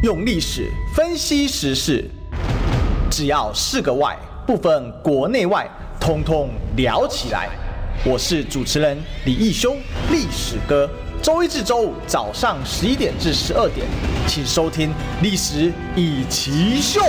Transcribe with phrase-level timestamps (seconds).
[0.00, 2.08] 用历史分析时事，
[3.10, 5.68] 只要是个“外”，不分国内外，
[6.00, 7.48] 通通聊起来。
[8.06, 9.74] 我是主持人李义修，
[10.12, 10.88] 历史哥。
[11.20, 13.84] 周一至周五早上十一点至十二点，
[14.28, 14.90] 请收听
[15.20, 17.00] 《历史易起 SHOW》。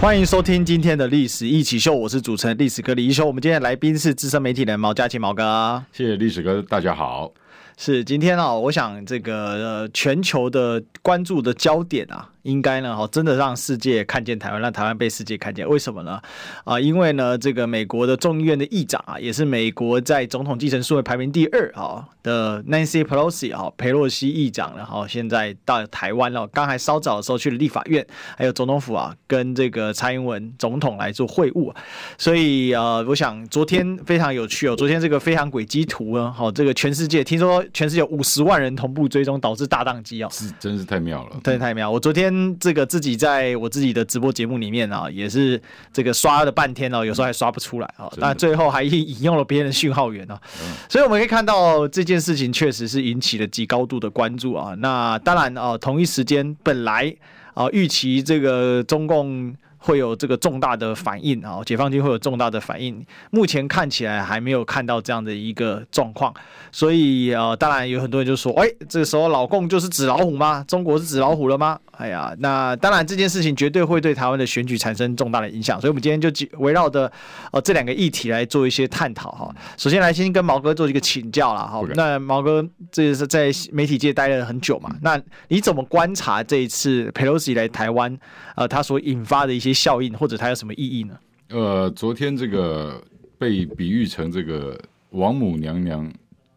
[0.00, 3.24] 欢迎收听今天的《历史一起 SHOW》，我是主持人历史哥李义修。
[3.24, 5.80] 我们今天的来宾是资深媒体人毛嘉琪毛哥。
[5.92, 7.32] 谢谢历史哥，大家好。
[7.76, 12.30] 是今天啊，我想这个呃，全球的关注的焦点啊。
[12.46, 15.68] 应该呢，哈，真的让世界看见台湾，让台湾被世界看见。
[15.68, 16.20] 为什么呢？
[16.64, 26.46] 啊，因为呢，这个美国的众议院的议长啊，也是美国在总统继承数位排名第二啊的 Nancy Pelosi 啊，佩洛西议长呢，哈，现在到台湾了。
[26.46, 31.74] 刚才稍早的时候去了立法院，还有总统府啊，跟这个蔡英文总统来做会晤。
[32.16, 41.90] 所以呃，我想昨天非常有趣哦，昨天这个飞航轨迹图呢，好，这个全世界听说全世界有五十万人同步追踪，导致大宕机哦，是真是太妙了，对，太妙。
[41.90, 42.35] 我昨天。
[42.58, 45.60] 这个自己在我自己的直播节目里面啊，也是
[45.92, 50.40] 这个刷了半天哦，有时候还刷不出来啊，但最后还引用了别人的讯号源啊，
[50.88, 54.74] 所以我们可以看到这件事情确实是引起了极高度的关注啊。
[54.78, 57.14] 那当然啊，同一时间本来
[57.54, 59.54] 啊预期这个中共。
[59.86, 63.06] 会有这个重大的反应啊，解放军会有重大的反应。
[63.30, 66.34] 目前看起来还没有看到这样的一个状况，
[66.72, 70.64] 所以呃，当然有很多人就说，哎，这个时候老共就是纸老虎吗？
[70.66, 71.78] 中国是纸老虎了吗？
[71.98, 77.10] 哎呀，那当然这件事情绝对会对台湾的选举产生重大的影响，所以我们今天就围绕着
[77.52, 79.54] 呃这两个议题来做一些探讨哈。
[79.78, 81.80] 首先来先跟毛哥做一个请教了哈。
[81.94, 84.94] 那毛哥这是在媒体界待了很久嘛？
[85.00, 88.14] 那你怎么观察这一次佩洛西来台湾
[88.56, 91.18] 呃他所引发的一些效应或者它有什么意义呢？
[91.50, 93.00] 呃，昨天这个
[93.38, 94.76] 被比喻成这个
[95.10, 96.12] 王母娘娘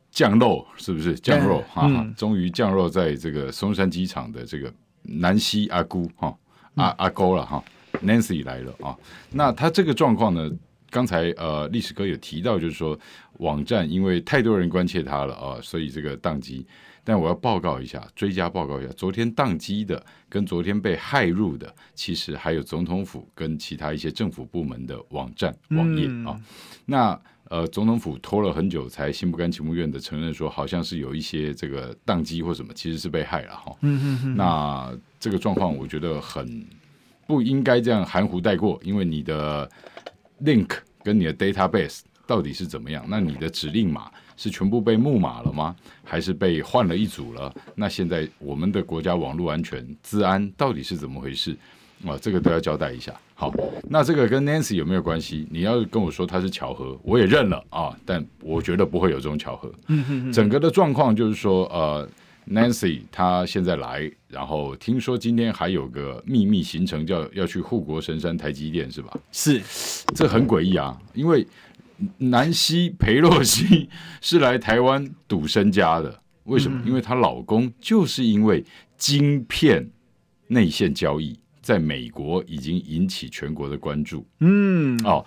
[0.10, 1.62] 降落，是不是降落？
[1.72, 6.36] 哈、嗯啊，终于降落在这个松山机场的这个南希阿姑哈、
[6.76, 7.64] 啊，阿阿姑了哈
[8.02, 8.98] ，Nancy 来了啊。
[9.30, 10.50] 那他这个状况呢？
[10.92, 12.98] 刚才呃，历史哥有提到，就是说
[13.34, 16.66] 网站因为太多人关切他了啊，所以这个宕机。
[17.10, 26.40] 但我要报告一下，追加报告一下，昨天宕机的跟昨天被害入的，其实还有总统府跟其他一些政府部门的网站网页啊。
[26.86, 33.76] 那呃，总统府拖了很久才心不甘情不愿的承认说，好像是有一些这个宕机或什么，其实是被害了哈。
[34.36, 36.64] 那这个状况我觉得很
[37.26, 39.68] 不应该这样含糊带过，因为你的
[40.44, 43.04] link 跟你的 database 到底是怎么样？
[43.10, 44.12] 那你的指令码。
[44.40, 45.76] 是全部被木马了吗？
[46.06, 47.54] 还是被换了一组了？
[47.76, 51.54] 那现在我们的国家网络安全、治安到底是怎么回事？
[52.08, 53.14] 啊，这个都要交代一下。
[53.36, 53.54] 好，
[53.90, 55.46] 那这个跟 Nancy 有没有关系？
[55.52, 57.94] 你要跟我说它是巧合，我也认了啊。
[58.06, 59.70] 但我觉得不会有这种巧合。
[60.32, 62.08] 整个的状况就是说，呃
[62.50, 69.14] ，Nancy 她现在来，然后听说今天还有个秘密行程，叫要去护国神山台积电，是吧？
[69.34, 69.62] 是，
[70.16, 71.46] 这很诡异啊，因为。
[72.18, 73.90] 南希裴洛西
[74.22, 76.82] 是来台湾赌身家的，为什么？
[76.86, 78.64] 因为她老公就是因为
[78.98, 79.90] 晶片
[80.48, 84.26] 内线交易，在美国已经引起全国的关注。
[84.40, 85.26] 嗯，哦，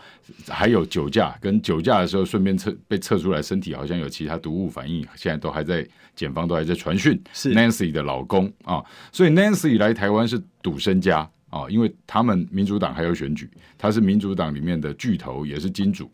[0.48, 7.20] 还有酒驾，跟酒驾的时候顺便测被测出来身体好像有其他毒物反应，现在都还在检方都还在传讯。
[7.32, 11.18] 是 Nancy 的老公啊，哦，所以 Nancy 来台湾是赌身家
[11.50, 16.10] 啊，哦，因为他们民主党还有选举，他是民主党里面的巨头，也是金主。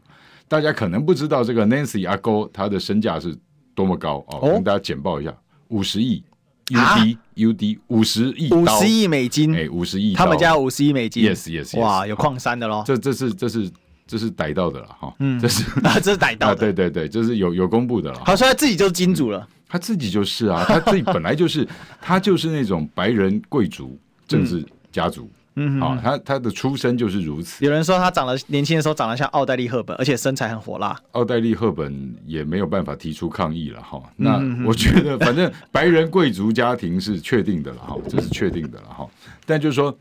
[0.49, 3.37] 大家可能不知道这个 Nancy 阿姑她的身价是
[3.75, 5.37] 多么高哦，跟大家简报一下，
[5.69, 6.25] 五十亿
[6.69, 13.71] UD UD 五十亿五十亿美金，哎，五十亿，他们家五十亿美金，yes yes 哇，有矿山的咯，这这是这是
[14.07, 21.67] 这是逮到的了哈，嗯，这是 啊，这是逮到的，对对对，这是有有公布的了，好，所以他自己就是金主了，他自己就是啊，他自己本来就是
[22.01, 25.31] 他就是那种白人贵族政治家族。
[25.61, 27.65] 嗯，好、哦，他他的出身就是如此。
[27.65, 30.97] 有人说他长得年轻的时候长得像奥黛丽·赫本，而且身材很火辣。
[31.11, 34.01] 奥黛丽·赫本也没有办法提出抗议了哈。
[34.17, 39.09] 那我觉得，反正白人贵族家庭是确定的了哈，这是确定的了哈。
[39.45, 39.97] 但就是说，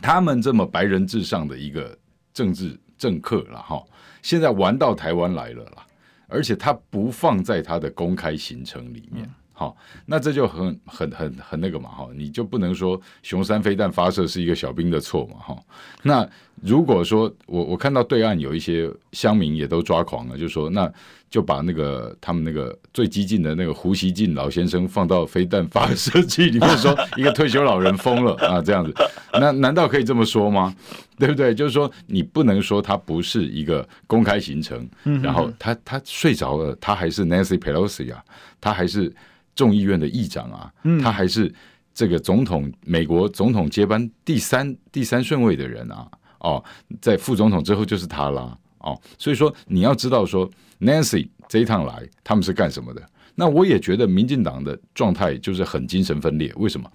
[0.00, 1.96] 他们这么白人至上的一个
[2.34, 3.80] 政治政客了哈，
[4.20, 5.86] 现在玩到台湾来了啦，
[6.26, 9.30] 而且他不放在他的公开行程里面。
[9.62, 9.76] 好，
[10.06, 15.56] 那这就很很很很那个嘛，哈，你就不能说熊三飞弹发射是一个小兵的错嘛，哈。
[16.02, 16.28] 那
[16.60, 20.92] 如果说我我看到对岸有一些乡民也都抓狂了，就说那
[21.30, 28.92] 就把那个他们那个最激进的那个胡锡进老先生放到飞弹发射器里面，说 一个退休老人疯了啊，这样子，
[29.34, 30.74] 那难道可以这么说吗？
[31.18, 31.54] 对不对？
[31.54, 34.88] 就是说你不能说他不是一个公开行程，
[35.22, 38.20] 然后他他睡着了，他还是 Nancy Pelosi 啊，
[38.60, 39.14] 他还是。
[39.54, 40.72] 众议院的议长啊，
[41.02, 41.52] 他还是
[41.94, 46.08] 这个总统美国总统接班第三第三顺位的人啊，
[46.40, 46.64] 哦，
[47.00, 50.50] 在副总统之后就是他啦，哦，所以说你要知道说
[50.80, 53.02] Nancy 这一趟来他们是干什么的？
[53.34, 56.52] 那我也觉得民进党的状态就是很精神分裂。
[56.56, 56.90] 为什么？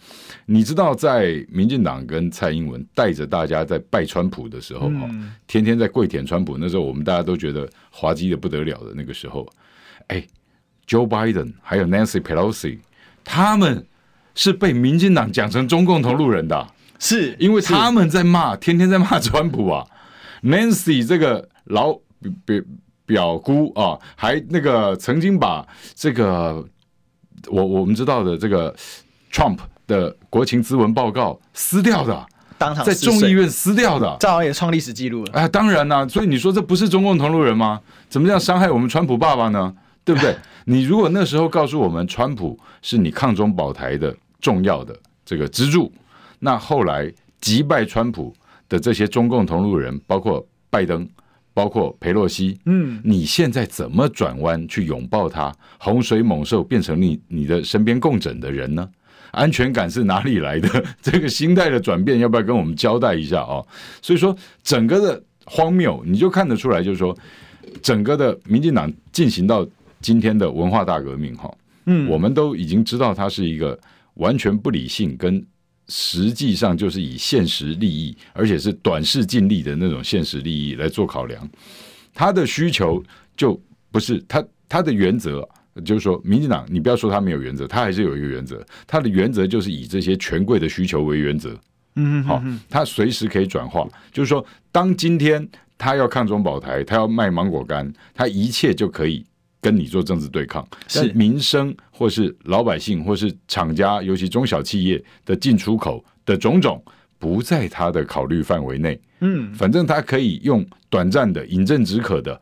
[0.45, 9.51] 你知道，在民进党跟蔡英文带着大家在拜川普的时候，嗯、天天在跪舔川普，那时候我们大家都觉得滑稽的不得了的那个时候，
[10.09, 10.23] 哎
[10.87, 12.79] ，Joe Biden 还有 Nancy Pelosi，
[13.23, 13.85] 他们
[14.33, 16.67] 是被民进党讲成中共同路人的，
[16.99, 19.85] 是因为他们在骂，天天在骂川普啊。
[20.43, 21.93] Nancy 这个老
[22.45, 22.61] 表。
[23.07, 26.61] 表姑啊，还那个曾经把这个
[27.47, 28.75] 我我们知道的这个
[29.31, 35.31] Trump 的国情咨文报告撕掉的，当场在众议院撕掉的，正好也创历史记录了。
[35.31, 37.79] 哎，当然啦、啊，所以你说这不是中共同路人吗？
[38.09, 39.73] 怎么这样伤害我们川普爸爸呢？
[40.07, 40.33] 对不对？
[40.63, 45.91] 你如果那时候告诉我们川普是你抗中保台的重要的这个支柱，
[46.39, 47.11] 那后来
[47.41, 48.33] 击败川普
[48.69, 51.05] 的这些中共同路人，包括拜登。
[51.53, 55.51] 包括佩洛西，嗯，你现在怎么转弯去拥抱他？
[55.79, 58.87] 洪水猛兽变成你你的身边共枕的人呢？
[59.31, 60.85] 安全感是哪里来的？
[61.01, 63.65] 这个心态的转变，要不要跟我们交代一下哦？
[64.03, 67.17] 所以说，整个的荒谬，你就看得出来，就是说，
[67.81, 69.67] 整个的民进党进行到
[70.01, 71.53] 今天的文化大革命，哈，
[71.85, 73.79] 嗯，我们都已经知道，它是一个
[74.15, 75.45] 完全不理性跟。
[75.89, 81.49] 实际上就是以现实利益，而且是短视尽力的那种现实利益来做考量。
[82.13, 83.01] 他的需求
[83.37, 83.57] 就
[83.89, 85.47] 不是他他的原则，
[85.85, 88.61] 就是说，民进党你不要说他没有原则，他还是有一个原则。
[88.85, 91.57] 他的原则就是以这些权贵的需求为原则。
[91.95, 93.87] 嗯，好，他随时可以转化。
[94.11, 95.47] 就是说，当今天
[95.77, 99.25] 他要抗中保台，他要卖芒果干，他一切就可以。
[99.67, 106.81] 跟你做政治对抗，是民生或是老百姓或是厂家，尤其中小企业的进出口的种种，
[107.19, 108.97] 不在他的考虑范围内。
[109.19, 112.41] 嗯，反正他可以用短暂的饮鸩止渴的，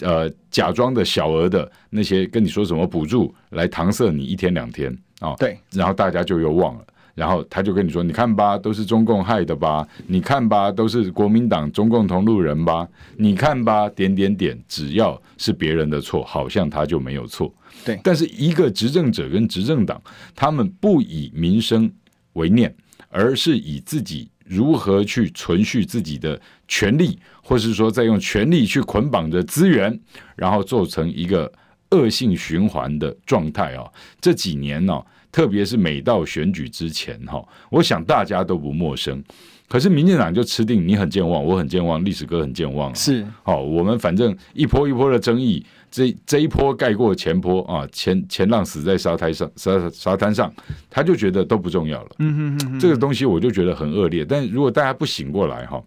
[0.00, 5.34] 呃，假装的小额的那些跟你说什么补助来搪塞你一天两天啊。
[5.38, 6.84] 对，然后大家就又忘了。
[7.18, 9.84] 然后他就跟你说：“你看吧，都是中共害的吧？
[10.06, 12.86] 你看吧，都是国民党、中共同路人吧？
[13.16, 17.52] 你看吧，点点点，只要是别人的错，好像他就没有错。
[17.84, 20.00] 对，但是一个执政者跟执政党，
[20.36, 21.90] 他们不以民生
[22.34, 22.72] 为念，
[23.08, 29.98] 而是以自己如何去存续自己的权力，或是说在用权力去捆绑着资源，
[30.36, 31.52] 然后做成一个
[31.90, 33.90] 恶性循环的状态啊！
[34.20, 39.22] 这几年呢、哦。”特别是每到选举之前，哈，我想大家都不陌生。
[39.68, 42.94] 可是民进党就吃定你很健忘，我很健忘，历史哥很健忘。
[42.94, 50.50] 是，好，我们反正一波一波的争议，这这一波盖过前波啊，前前浪死在沙滩上，沙沙滩上，
[50.88, 52.10] 他就觉得都不重要了。
[52.20, 54.24] 嗯哼哼哼，这个东西我就觉得很恶劣。
[54.24, 55.82] 但如果大家不醒过来，哈，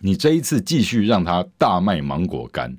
[0.00, 2.76] 你这一次继续让他大卖芒果干，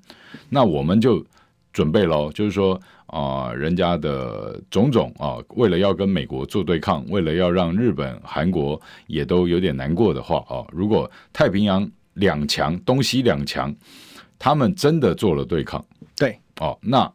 [0.50, 1.26] 那我们就
[1.72, 2.78] 准备喽，就是说。
[3.08, 13.74] 啊，人家的种种啊，为了要跟美国做对抗，为了要让日本、韩国也都有点难过的话啊，如果太平洋两强、东西两强，
[14.38, 15.84] 他们真的做了对抗，
[16.18, 17.12] 对，哦，那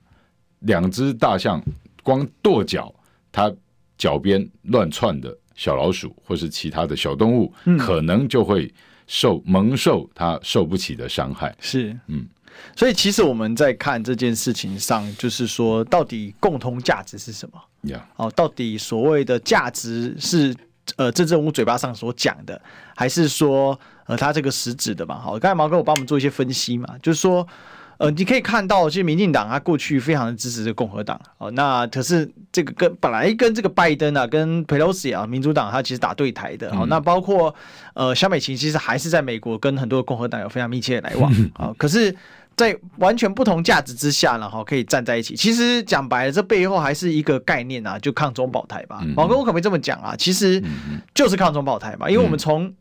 [0.60, 1.62] 两只大象
[2.02, 2.94] 光跺脚，
[3.30, 3.52] 它
[3.98, 8.72] 脚边乱窜的小老鼠或是其他的小动物，嗯，可能就会
[9.06, 11.54] 受蒙受它受不起的伤害。
[11.60, 12.26] 是，嗯。
[12.76, 17.60] 所以，其实我们在看这件事情上，就是说，到底共同价值是什么？
[18.16, 20.54] 哦，到底所谓的价值是
[20.96, 22.60] 呃，政治人物嘴巴上所讲的，
[22.96, 25.18] 还是说呃，他这个实质的嘛？
[25.18, 27.46] 好，刚才毛哥我帮我们做一些分析嘛，就是说。
[27.98, 37.54] 呃，你可以看到，其实民进党他过去非常的支持这个共和党哦，那可是这个跟本来跟这个拜登啊，跟佩洛西啊，民主党他其实打对台的哦，那包括
[37.94, 42.12] 呃，萧美琴其实还是在美国跟很多共和党有非常密切的来往啊， 可是，
[42.56, 45.34] 在完全不同价值之下呢，哈，可以站在一起。
[45.34, 49.02] 其实讲白了，这背后还是一个概念啊，就抗中保台吧。
[49.16, 50.14] 毛哥，我可不可以这么讲啊？
[50.16, 50.62] 其实
[51.14, 52.72] 就是抗中保台嘛，因为我们从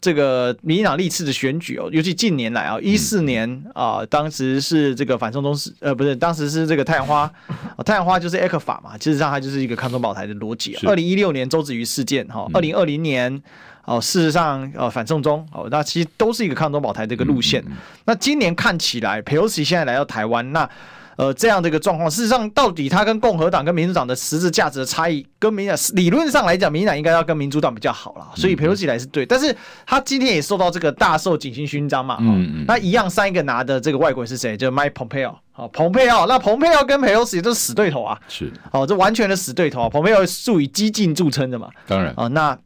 [0.00, 7.28] 这个民进党历次的选举哦，尤其近年来啊，一四年啊、呃，当时是这个反送中是呃不是，当时是这个太阳花，
[7.84, 10.76] 太阳花就是 ECFA 嘛，其实上它就是一个抗中保台的逻辑。
[10.86, 13.42] 二零一六年周子瑜事件哈，二零二零年
[13.88, 17.64] 哦，事实上呃反送中哦，那其实都是一个抗中保台的一个路线。
[18.04, 20.68] 那今年看起来，佩洛西现在来到台湾，那
[21.16, 22.10] 呃这样的一个状况。
[22.10, 29.24] 事实上，到底他跟共和党跟民主党的实质价值的差异，跟民主党理论上来讲，民主党应该要跟民主党比较好了，所以佩洛西来是对。
[29.24, 34.56] 但是他今天也受到这个大受景星勋章嘛，嗯嗯，那一样三个拿的这个外国人是谁？
[34.56, 35.34] 就 Mike Pompeo。
[35.50, 39.88] 好，蓬佩奥，那蓬佩奥跟佩洛西都是死对头啊，是，哦，这完全的死对头啊。
[39.88, 42.56] 蓬佩奥素以激进著称的嘛，当然啊，那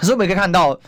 [0.00, 0.80] 可是我们可以看到。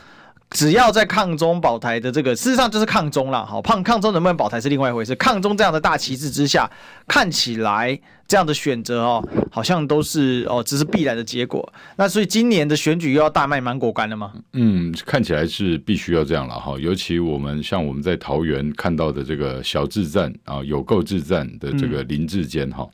[0.55, 3.43] 只要在抗中保台的这个，事实上就是抗中了。
[3.47, 5.15] 好，抗抗中能不能保台是另外一回事。
[5.15, 6.71] 抗中这样的大旗帜之下，
[7.09, 11.67] 看起来这样的选择哦，好像都是哦，只是必然的结果。
[11.97, 14.31] 那所以今年的选举又要大卖芒果干了吗？
[14.53, 16.79] 嗯，看起来是必须要这样了哈。
[16.79, 22.87] 尤其我们像我们在桃园看到的这个小智战啊，有够智战的这个林志坚哈，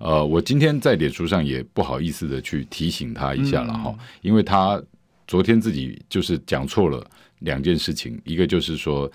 [0.00, 4.78] 呃，我今天在脸书上也不好意思的去提醒他一下了哈，因为他。
[5.26, 7.04] 昨天自己就是讲错了
[7.40, 9.10] 两件事情，一个就是说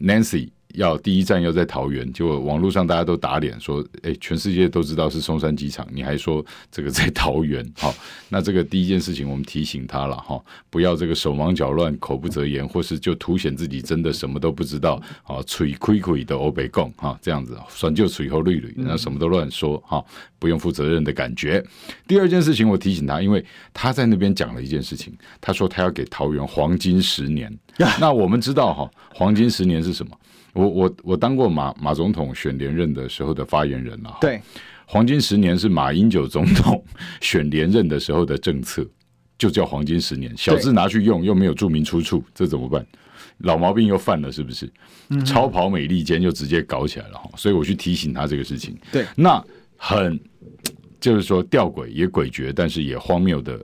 [0.00, 7.94] Nancy 要第一站要在桃园，结果网络上大家都打脸说，哎，全世界都知道是松山机场，你还说这个在桃园， 好，
[8.28, 10.40] 那这个第一件事情我们提醒他了哈，
[10.70, 20.04] 不要这个手忙脚乱、口不择言，或是就凸显自己真的什么都不知道，啊，吹亏亏的欧北共哈，这样子，算就嘴后绿绿，然后什么都乱说哈，
[20.38, 21.64] 不用负责任的感觉。
[22.06, 23.42] 第二件事情我提醒他，因为
[23.72, 27.50] 他在那边讲了一件事情，他说他要给桃园黄金十年，
[27.98, 30.14] 那我们知道哈，黄金十年是什么？
[30.56, 34.40] 我我我当过马马总统选连任的时候的发言人啊，对，
[34.86, 36.82] 黄金十年是马英九总统
[37.20, 38.84] 选连任的时候的政策，
[39.36, 42.84] 就叫黄金十年，小字拿去用又没有注明出处，这怎么办？
[43.38, 44.70] 老毛病又犯了是不是？
[45.24, 48.74] 超跑美利坚就直接搞起来了哈，所以我去提醒他这个事情。
[48.90, 49.44] 对，那
[49.76, 50.18] 很
[50.98, 53.62] 就是说吊诡也诡谲，但是也荒谬的，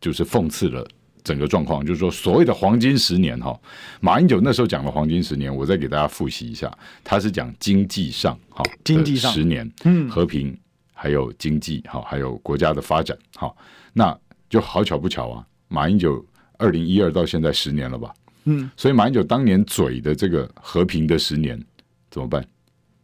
[0.00, 0.84] 就是讽刺了。
[1.24, 3.58] 整个状况就是说，所谓的黄金十年哈，
[4.00, 10.58] 马英九那时候讲的黄金十年，我再给大家复习一下，他是讲经济上哈，经济上十年，嗯，和平
[10.92, 13.54] 还有经济哈，还有国家的发展哈，
[13.92, 14.18] 那
[14.50, 16.24] 就好巧不巧啊，马英九
[16.58, 18.12] 二零一二到现在十年了吧，
[18.44, 21.62] 嗯，所以马英九当年嘴的这个和平的十年
[22.10, 22.44] 怎么办？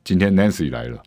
[0.04, 1.02] 今天 Nancy 来了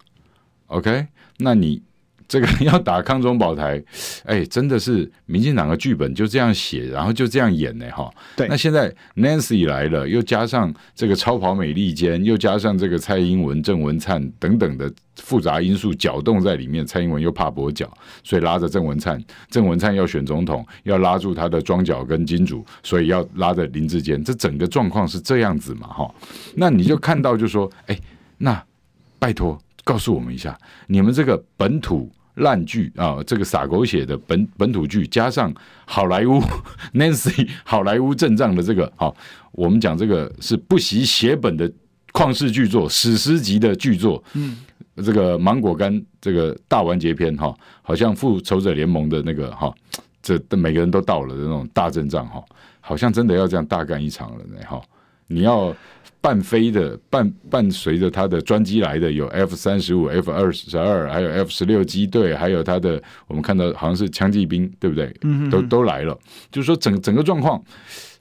[0.67, 1.81] ，OK，那你。
[2.31, 3.83] 这个要打抗中保台，
[4.23, 8.09] 哎，真的是民进党的剧本就这样写，然后就这样演呢，哈。
[8.37, 8.47] 对。
[8.47, 17.91] 那现在 Nancy 来了，又加上这个超跑美利坚，又加上这个蔡英文、郑文灿等等的复杂因素搅动在里面，蔡英文又怕跛脚，
[18.23, 26.15] 所以拉着郑文灿，郑文灿要选总统，要拉住他的庄脚跟金主，所以要拉着林志坚，这整个状况是这样子嘛，哈。
[26.55, 27.99] 那你就看到就说，哎，
[28.37, 28.63] 那
[29.19, 30.57] 拜托告诉我们一下，
[30.87, 32.09] 你们这个本土。
[32.41, 35.53] 烂剧啊，这个洒狗血的本本土剧，加上
[35.85, 36.39] 好莱坞
[36.93, 39.15] Nancy 好莱坞阵仗的这个，好，
[39.51, 41.71] 我们讲这个是不惜血本的
[42.11, 44.23] 旷世巨作、史诗级的巨作。
[44.33, 44.57] 嗯，
[44.97, 49.73] 这个芒果干这个大完结篇哈，好像复仇者联盟的那个哈，
[50.21, 52.43] 这每个人都到了的那种大阵仗哈，
[52.79, 54.81] 好像真的要这样大干一场了呢哈，
[55.27, 55.75] 你要。
[56.21, 65.13] 伴飞的伴伴随着他的专机来的有 F 三十五、F 二十二，还有 F 十六机队，还有他的我们看到好像是枪击兵，对不对？
[65.23, 66.17] 嗯，都都来了，
[66.51, 67.61] 就是说整整个状况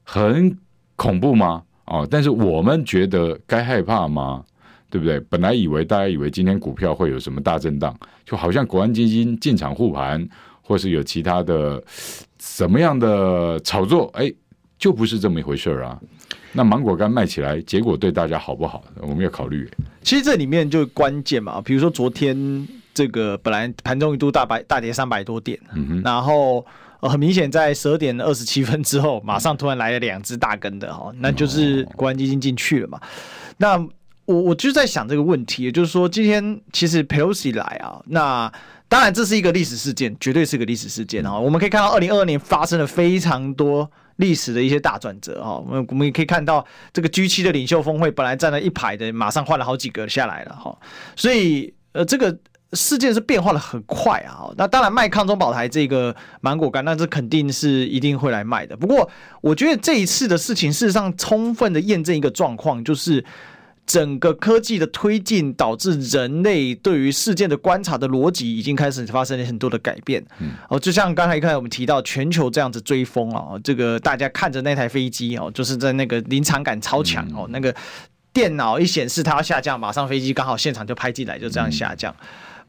[0.03, 0.57] 很
[0.97, 1.63] 恐怖吗？
[1.85, 4.45] 哦，但是我们觉得该害怕吗？
[4.89, 5.21] 对不对？
[5.29, 10.27] 本来以为大家以为今天股票会有什么大震荡，就好像国安基金进场护盘，
[10.63, 11.83] 或是有其他的
[12.41, 14.33] 什么样的炒作，哎，
[14.79, 16.01] 就不是这么一回事啊。
[16.53, 18.83] 那芒果干卖起来，结果对大家好不好？
[19.01, 19.71] 我们要考虑。
[20.03, 26.65] 其实这里面就关键嘛，比如说昨天这个本来盘中一度大白大跌三百多点，嗯，然后
[27.03, 33.01] 很明显在十二点二十七分之后，马上突然来了两只大根的哈，那就是国安基金进去了嘛。
[33.59, 33.79] 那
[34.25, 38.53] 我我就在想这个问题，也就是说今天其实 Pelosi 来啊，那
[38.89, 41.39] 当然这是一个历史事件，绝对是个历史事件啊。
[41.39, 43.89] 我们可以看到二零二二年发生了非常多。
[44.21, 50.79] 历史的一些大转折哈，我们我们也可以看到这个 G 七的领袖峰会本来站了一排的，马上换了好几个下来了哈，
[51.17, 52.39] 所以呃这个
[52.75, 54.49] 事件是变化的很快啊。
[54.57, 58.77] 那当然卖抗中保台这个芒果干，那这肯定是一定会来卖的。
[58.77, 59.11] 不过
[59.41, 63.25] 我觉得这一次的事情事实上充分的验证一个状况，就是。
[63.91, 70.25] 整个科技的推进导致人类对于事件的观察的逻辑已经开始发生了很多的改变。
[70.69, 77.75] 哦，就像刚才刚才我们提到全球这样子追风啊，这个大家看着那台飞机哦，就是在那个临场感超强哦，那个
[78.33, 82.15] 电脑一显示它要下降，马上飞机刚好现场就拍进来，就这样下降。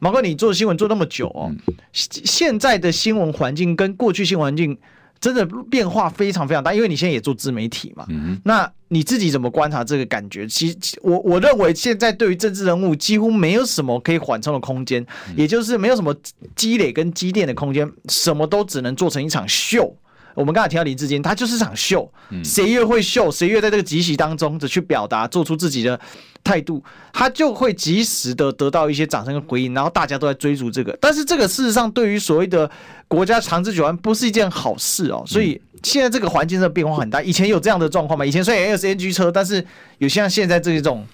[0.00, 1.52] 毛哥，你做新闻做那么久哦，
[1.92, 4.76] 现在的新闻环境跟过去新闻环境
[5.22, 8.04] 真的变化非常非常大，因为你现在也做自媒体嘛。
[8.08, 10.48] 嗯，那你自己怎么观察这个感觉？
[10.48, 16.12] 其实我我认为现在对于政治人物几乎没有什么可以缓冲的空间，也就是没有什么
[16.56, 19.96] 积累跟积淀的空间，什么都只能做成一场秀。
[20.34, 22.10] 我们刚才提到林志坚，他就是场秀，
[22.42, 26.00] 谁越会秀，谁越在这个集席当中的去表达，做出自己的
[26.44, 26.82] 态度，
[27.12, 30.96] 他就会及时的得到一些掌声跟回应，然后大家都在追逐这个。
[31.00, 32.70] 但是这个事实上对于所谓的
[33.08, 35.22] 国家长治久安不是一件好事哦。
[35.26, 37.22] 所以现在这个环境的变化很大。
[37.22, 38.24] 以前有这样的状况吗？
[38.26, 39.64] 以前虽然也有 CNG 车，但是
[39.98, 41.06] 有像现在这种。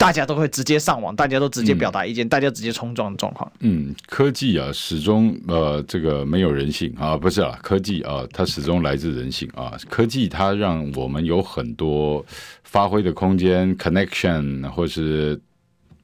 [0.00, 3.52] 大家都会直接上网，大家都直接表达意见，嗯、大家直接冲撞的状况。
[3.58, 9.74] 嗯，科技啊，始终呃，这个没有人性啊，不是啊，科技啊，它始终来自人性啊。
[9.90, 12.24] 科技它让我们有很多
[12.64, 15.38] 发挥的空间，connection，或是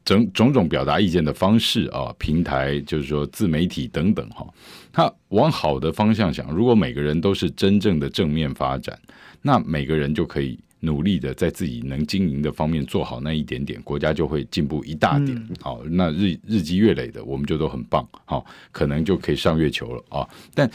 [0.05, 4.47] 整种种表达意见的方式啊，平台就是说自媒体等等哈。
[4.93, 8.99] 它往好的方向想，如果每个人都是真正的正面发展，
[9.41, 10.59] 那每个人就可以。
[10.87, 15.49] 努力的在自己能经营的方面做好那一点点，国家就会进步一大点。
[15.61, 18.09] 好，那日日积月累的，我们就都很棒。
[18.25, 20.27] 好，可能就可以上月球了啊！
[20.55, 20.71] 但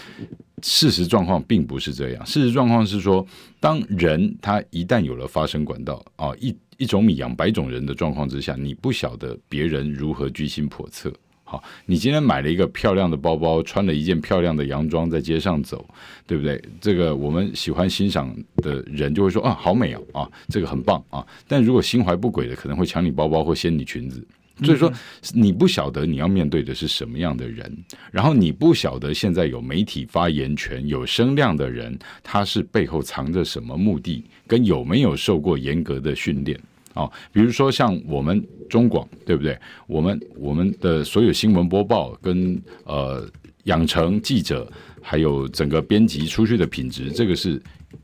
[0.62, 2.26] 事实状况并不是这样。
[2.26, 3.26] 事实状况是说，
[3.60, 11.12] 当人他一旦有了发声管道啊，一一种米养百种人的状况之下，你不晓得别人如何居心叵测。
[11.52, 15.86] 好，你今天买了一个漂亮的包包，穿了一件漂亮的洋装，在街上走，
[16.26, 16.64] 对不对？
[16.80, 21.28] 这个我们喜欢欣赏的人就会说啊，好美啊，啊，这个很棒啊。
[21.50, 24.26] 但如果心怀不轨的，可能会抢你包包或掀你裙子。
[24.64, 24.90] 所以说，
[25.34, 27.70] 你不晓得你要面对的是什么样的人，
[28.14, 36.58] 然后你不晓得现在有媒体发言权、有声量的人，他是背后藏着什么目的，跟有没有受过严格的训练。
[36.94, 39.58] 哦，比如说像我们中广，对不对？
[39.88, 43.26] 我们我们的所有新闻播报跟呃
[43.64, 44.70] 养成记者，
[45.02, 47.62] 还有整个编辑出去的品质，这个是。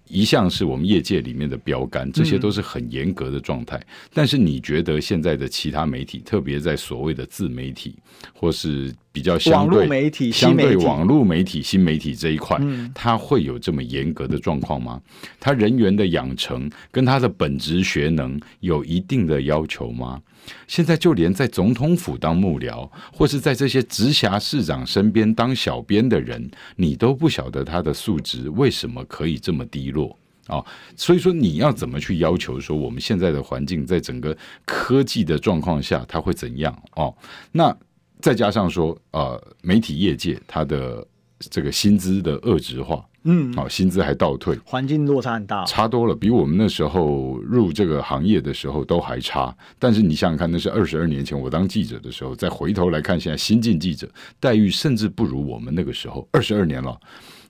[0.09, 3.77] 一向是我们业界里面的标杆，这些都是很严格的状态。
[3.77, 7.95] 嗯、但是你觉得现在的其他媒体，特别在所谓的自媒体，
[8.33, 15.01] 或是比较相对媒体、相对网络媒体、新媒体这一块，嗯、它会有这么严格的状况吗？
[15.39, 20.21] 它人员的养成跟它的本职学能有一定的要求吗？
[20.65, 30.17] 现在就连在总统府当幕僚，或是在这些直辖市长身边当小编的人，你你都不晓得他的素质为什么可以这么低落
[30.47, 30.63] 啊？
[30.95, 37.13] 所以说，你要怎么去要求说我们现在的环境，在整个科技的状况下，他会怎样哦？
[37.51, 37.75] 那
[38.21, 41.05] 再加上说，呃，媒体业界他的
[41.39, 43.06] 这个薪资的恶质化。
[43.23, 49.53] 嗯，好，薪资还倒退，环境落差很大，差多了，比我们那时候入这个行业的时候都还差。
[49.77, 54.07] 但是你想想看，那是二十二年前我当记者的时候，再回头来看，现在新进记者
[54.39, 56.27] 待遇甚至不如我们那个时候。
[56.31, 56.97] 二十二年了，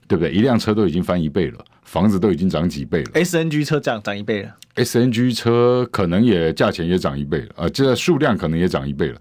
[0.08, 0.32] 对不对？
[0.32, 3.10] 一辆车都已经翻一倍了，房子都已经涨几倍了。
[3.12, 9.20] SNG 车涨涨一倍了，SNG 车可能也价钱也涨一倍了啊，这个数量可能也涨一倍了。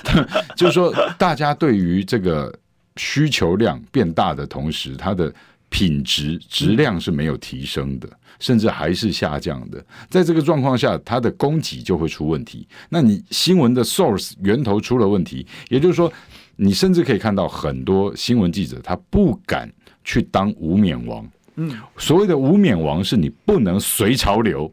[0.54, 2.52] 就是说，大家对于这个
[2.96, 5.32] 需求量变大的同时，它的
[5.68, 9.84] 品质质量是没有提升的，甚至还是下降的。
[10.08, 12.66] 在这个状况下，它的供给就会出问题。
[12.88, 16.10] 那你新闻的 source 源头出了问题，也就是说，
[16.56, 19.70] 你甚至可以看到很多新闻记者他不敢
[20.04, 21.28] 去当无冕王。
[21.56, 24.72] 嗯，所谓的无冕王是你不能随潮流，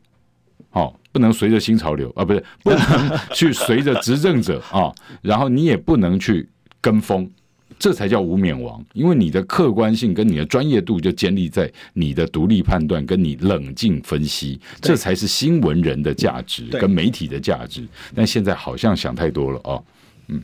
[0.71, 7.29] 哦，不能随着新潮流啊，不是不能去随着执政者啊，然后你也不能去跟风。
[7.79, 17.85] 这才叫无冕王，因为你的客观性跟你的专业度就建立在你的独立判断跟你冷静分析，这才是新闻人的价值跟媒体的价值。
[18.15, 19.83] 但现在好像想太多了哦，
[20.27, 20.41] 嗯，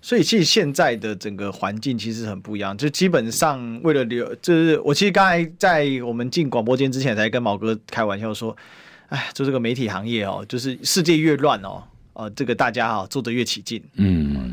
[0.00, 8.56] 所以其实现在的整个环境其实很不一样，就基本上为了留，就是我其实刚才在我们进广播间之前才跟毛哥开玩笑说，
[9.08, 11.82] 哎，就这个媒体行业哦，就是世界越乱哦，
[12.14, 14.52] 呃，这个大家哈做的越起劲，嗯。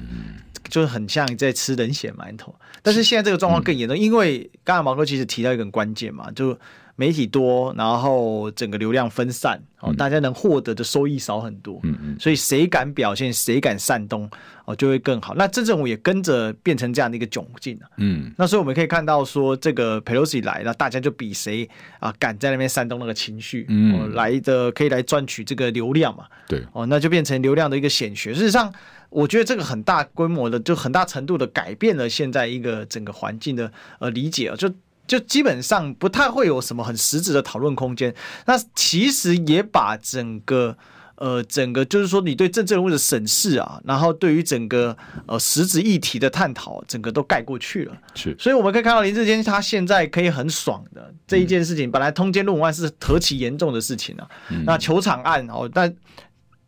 [0.70, 6.58] 就是很像在吃冷血馒头，但是现在这个状况更严重，嗯、因为刚才毛哥其实提到一个关键嘛，就
[7.00, 14.30] 媒体多，然后整个流量分散，哦，大家能获得的收益少很多，嗯嗯，所以谁敢表现，谁敢煽动，
[14.66, 15.34] 哦，就会更好。
[15.36, 21.70] 那这种也跟着变成这样的一个窘境，嗯，那所以我们可以看到说，这个佩洛西来了，大家就比谁
[22.02, 28.34] 啊敢在那边煽动那个情绪，嗯、哦，来的可以来赚取这个流量嘛，对，哦，那就变成流量的一个显学。
[28.34, 28.74] 事实上。
[29.12, 34.72] 我觉得这个很大规模的，就很大程度的改变了现在一个整个环境的呃理解啊，就
[35.10, 38.14] 就基本上不太会有什么很实质的讨论空间。
[38.46, 40.78] 那其实也把整个
[41.16, 44.96] 呃，整个就是说你对政治人物的审视啊，然后对于整个
[45.26, 47.98] 呃实质议题的探讨，整个都盖过去了。
[48.14, 55.94] 是，所以我们可以看到林志坚他现在可以很爽的这一件事情，嗯、本来通奸论文案是何其严重的事情啊，嗯、那球场案哦，但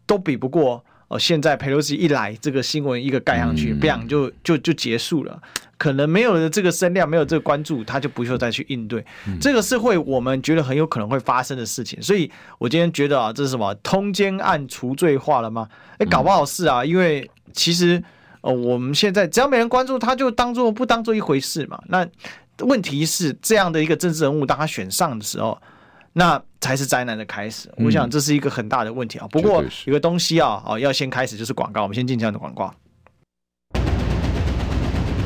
[0.06, 0.84] 都比不过。
[1.12, 5.38] 哦，现在佩洛西一来，这个新闻一个盖上去，不想就就就结束了。
[5.78, 9.04] 可能没有了这个声量，没有这个关注，他就不需要再去应对。
[9.42, 12.02] 这个是会我们觉得很有可能会发生的事情。
[12.02, 15.68] 所以我今天觉得啊，这是什么通奸案除罪化了吗？
[15.98, 18.02] 哎，搞不好是啊，因为其实
[18.40, 21.78] 呃，我们现在只要没人关注，他就当做不当做一回事嘛。
[21.90, 22.08] 那
[22.60, 25.62] 问题是这样的一个政治人物，当他选上的时候。
[26.14, 29.28] 那才是灾难的开始，我想这是一个很大的问题啊。
[29.32, 32.74] 不过有个东西啊，哦，要先开始就是广告，我们先进这样的广告。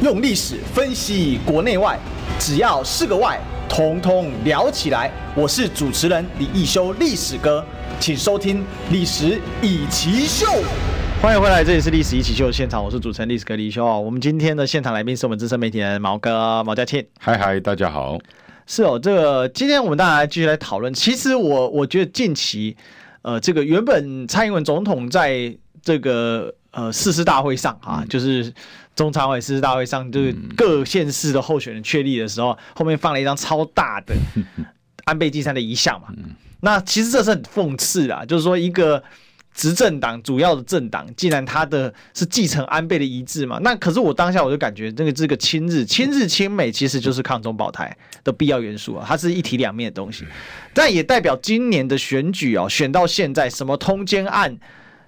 [0.02, 2.00] 用历史分析国内外，
[2.40, 5.12] 只要是个“外”，统统聊起来。
[5.36, 7.66] 我是主持人李一修，历史哥，
[8.00, 10.46] 请收听《历史以奇秀》。
[11.22, 13.98] 欢迎回来，这里是《历史易起秀》的现场，我是主持人历史哥李易修啊。
[13.98, 17.06] 我们今天的现场来宾是我们资深媒体人毛哥毛家庆。
[17.20, 18.18] 嗨嗨，大家好。
[18.68, 20.94] 是哦，这个今天我们大家继续来讨论。
[20.94, 22.76] 其实我我觉得近期，
[23.22, 28.52] 呃，这个原本蔡英文总统在这个呃誓师大会上啊，就是
[28.96, 34.16] 中常委誓师大会上，就是各县市的候选人确立的时候，后面放了一张超大的
[35.06, 36.08] 安倍晋三的遗像嘛。
[36.62, 39.04] 那其实这是很讽刺啊，就是说一个。
[39.56, 50.26] 执政党主要的政党，既然他的是继承安倍的遗志嘛，那可是我当下我就感觉这个这个亲日亲日亲美其实就是抗中保台的必要元素啊，它是一体两面的东西，
[50.74, 54.58] 但也代表今年的选举哦，选到现在什么通奸案。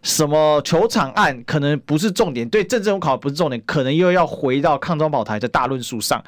[0.03, 6.23] 什么球场案可能不是重点，对政治考不是重点，可能又要回到抗中保台的大论述上。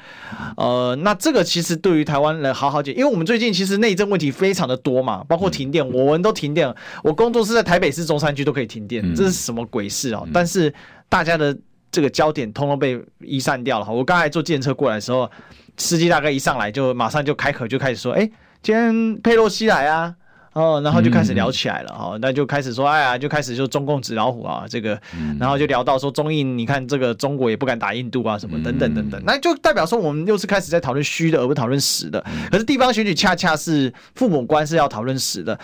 [0.56, 10.22] 呃，那这个其实对于台湾人好好解，因为我们最近其实内政问题非常的多嘛，包括停电，我们都停电，我工作室在台北市中山区都可以停电，这是什么鬼事啊？
[10.32, 10.72] 但是
[11.08, 11.56] 大家的
[11.90, 13.86] 这个焦点通通被移散掉了。
[13.90, 15.30] 我刚才坐计程车过来的时候，
[15.76, 18.30] 司机大概一上来就马上就开口就开始说：“哎，
[18.62, 20.14] 今天佩洛西来啊。”
[20.52, 25.00] 哦，然后就开始聊起来了哈，那就开始说，哎呀，就开始就中共纸老虎啊，这个，
[25.38, 32.24] 然后就聊到说中印，你看这个中国也不敢打印度啊，什么等等等等，那就代表说我们又是开始在讨论虚的，而不讨论实的。
[32.50, 35.56] 可是地方选举恰恰是父母官是要讨论实的。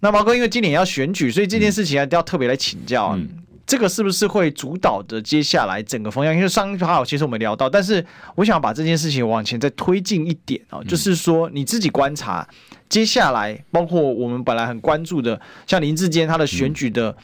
[0.00, 3.18] 那毛哥因为今年要选举，所以这件事情啊要特别来请教，
[3.68, 6.34] 这个是不是会主导的接下来整个方向？
[6.34, 8.04] 因为上一趴其实我们聊到，但是
[8.34, 12.48] 我想把这件事情往前再推进一点啊，就是说你自己观察。
[12.88, 17.14] 接下来，包括我们本来很关注的，像林志坚他的选举的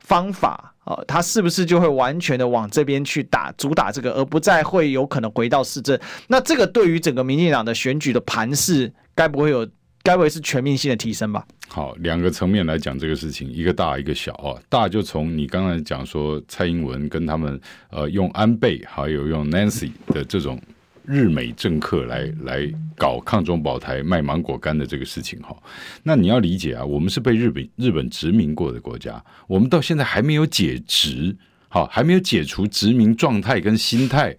[0.00, 5.96] 方法啊，他是不是就会完全的往这边去打，主打这个，而不再会有可能回到市政？
[6.26, 9.64] 那这个对于整个民进党的选举的盘势，该不会有，
[10.04, 11.44] 该不会是全面性的提升吧？
[11.66, 14.54] 好，两个层面来讲这个事情，一个大，一个小啊。
[14.68, 20.60] 大就从你刚才讲说，蔡英文跟他们呃用安倍还有用 Nancy 的这种。
[21.06, 25.54] 日美政客来来搞抗中保台卖芒果干的这个事情哈，
[26.02, 31.36] 那你要理解啊，我们是被日本日本殖民过的国家，我们到现在还没有解职，
[31.74, 34.32] 好，还没有解除殖民状态跟心态，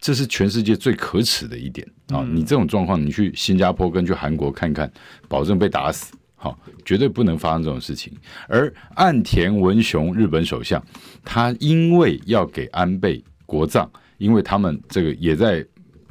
[0.00, 2.26] 这是全世界最可耻的一点啊！
[2.32, 4.90] 你这种状况，你去新加坡跟去韩国看看，
[5.28, 8.12] 保证被打死，好，绝对不能发生这种事情。
[8.48, 10.84] 而岸田文雄日本首相，
[11.24, 15.64] 他因为要给安倍国葬，因为他们这个也在。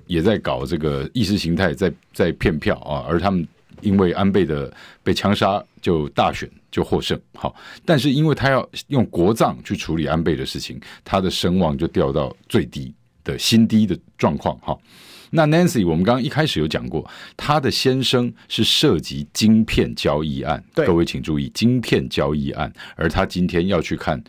[0.07, 3.05] 也在搞这个意识形态，在在骗票啊！
[3.07, 3.47] 而他们
[3.81, 4.71] 因为安倍的
[5.03, 7.19] 被枪杀，就大选就获胜。
[7.33, 14.57] 好，但是因为他要用国葬去处理安倍的事情，他的声望就掉到最低的新低的状况。
[14.59, 14.77] 哈，
[15.31, 20.63] 那 Nancy，我们刚刚一开始有讲过，他的先生是涉及晶片交易案。
[20.73, 24.23] 各位请注意，晶片交易案，而他今天要去看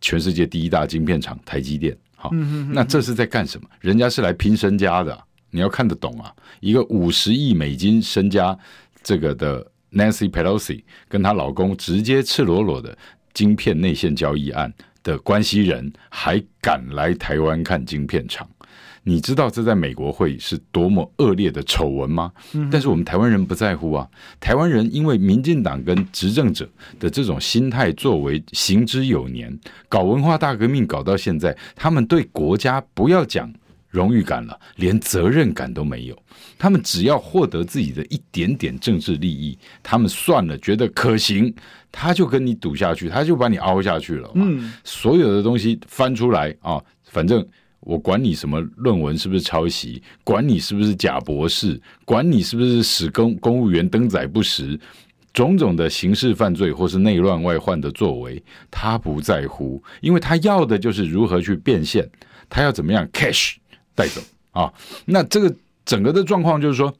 [0.00, 1.96] 全世界第一大晶片厂台积电。
[2.16, 2.30] 好，
[2.72, 3.68] 那这是在干什么？
[3.80, 5.16] 人家是来拼身家的，
[5.50, 6.34] 你要看得懂啊！
[6.58, 8.58] 一个五十亿美金身家
[9.02, 12.96] 这个的 Nancy Pelosi 跟她老公直接赤裸裸的
[13.32, 18.48] 晶片内线交易案的关系人，还敢来台湾看晶片厂？
[19.04, 22.30] 你知道这在美国会是多么恶劣的丑闻吗？
[22.70, 24.06] 但是我们台湾人不在乎啊！
[24.38, 26.68] 台湾人因为民进党跟执政者
[27.00, 29.58] 的这种心态作为行之有年，
[29.88, 33.50] 搞文化大革命搞到现在，他们对国家不要讲
[33.88, 36.16] 荣誉感了，连责任感都没有。
[36.58, 41.54] 他们只要获得自己的一点点政治利益，他们算了，觉得可行，
[41.90, 44.30] 他就跟你赌下去，他就把你凹下去了。
[44.34, 47.46] 嗯，所有的东西翻出来啊，反正。
[47.80, 54.78] 我管你什么论文是不是抄袭，管你是不是假博士，管你是不是使公公务员登载不实，
[55.32, 62.06] 种种的刑事犯罪或是内乱外患的作为，他不在乎，因为他要的就是如何去变现，
[62.50, 63.54] 他要怎么样 cash
[63.98, 64.20] 带走
[64.52, 64.72] 啊？
[65.04, 66.94] 那这个整个的状况就是说，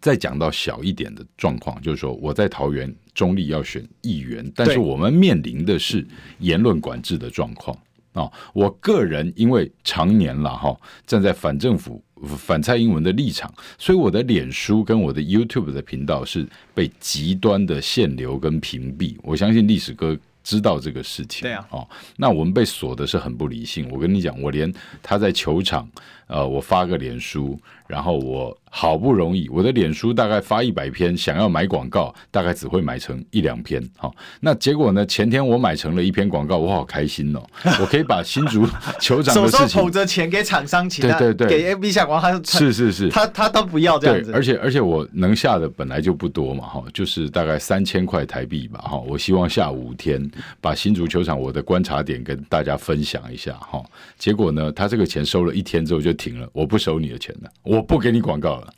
[0.00, 6.06] 再讲到小一点的状况，就是说我在桃园中立要选议员，但是我们面临的是
[6.38, 7.76] 言论管制的状况
[8.12, 8.30] 啊。
[8.54, 10.74] 我个人因为常年了哈，
[11.06, 12.02] 站在反政府。
[12.36, 19.16] 反蔡英文的立场，所以我的脸书跟我的 YouTube 的频道是被极端的限流跟屏蔽。
[19.22, 21.42] 我相信历史哥知道这个事情。
[21.42, 23.86] 对啊，哦，那我们被锁的是很不理性。
[23.90, 25.86] 我跟你讲，我连他在球场，
[26.26, 28.56] 呃，我发个脸书，然后我。
[28.70, 33.82] 好不容易，我的脸书大概发一百篇，想要买广告，大概只会买成一两篇。
[33.96, 35.06] 好，那结果呢？
[35.06, 37.42] 前天我买成了一篇广告，我好开心哦！
[37.80, 38.66] 我可以把新竹
[39.00, 44.32] 酋长的事情，手上捧着钱给厂商请，对对对，给 AB 下广告，是是是，他他都不要这样子。
[44.34, 48.98] 而且而且我能下的本来就不多嘛，哈，就是大概三千块台币吧，哈。
[48.98, 53.82] 我希望下五天把新竹球场我的观察点跟大家分享一下，哈。
[54.18, 58.74] 结果呢，他这个钱收了一天之后就停了，我不收你的钱了，我我不给你广告了。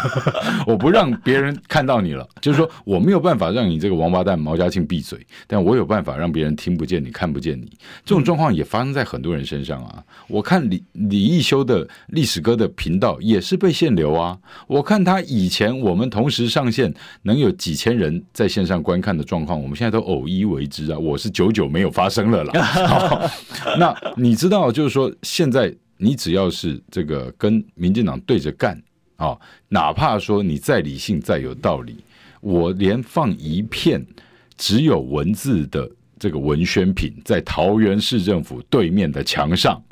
[0.66, 7.70] 我不让别人看到你了，就是说我没有办法让你这个王八蛋毛家庆闭嘴，但我有办法让别人听不见你、看不见你。
[8.06, 10.02] 这种状况也发生在很多人身上啊！
[10.28, 14.38] 我看李李义修的历史哥的频道也是被限流啊！
[14.66, 20.98] 我看他以前我们同时上线能有几千人在线上观看的状况，我们现在都偶一为之啊！
[20.98, 23.30] 我是久久没有发生了啦。
[23.78, 28.80] 那你知道，就是说现在你只要是这个跟民进党对着干。
[29.16, 29.34] 啊，
[29.70, 31.96] 哪怕说你再理性再有道理，
[32.42, 34.04] 我连放一片
[34.58, 39.82] 只有文字的这个文宣品在桃园市政府对面的墙上，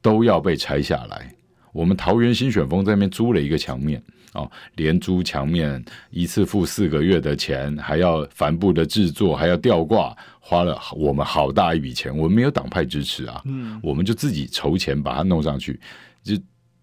[0.00, 1.34] 都要被拆下来。
[1.72, 4.00] 我们桃园新选风在那边租了一个墙面，
[4.34, 12.16] 啊，连租墙面一次付四个月的钱，还要帆布的制作，还要吊挂，花了我们好大一笔钱。
[12.16, 15.78] 我们没有党派支持啊，嗯，我们就自己筹钱把它弄上去，
[16.24, 16.34] 就。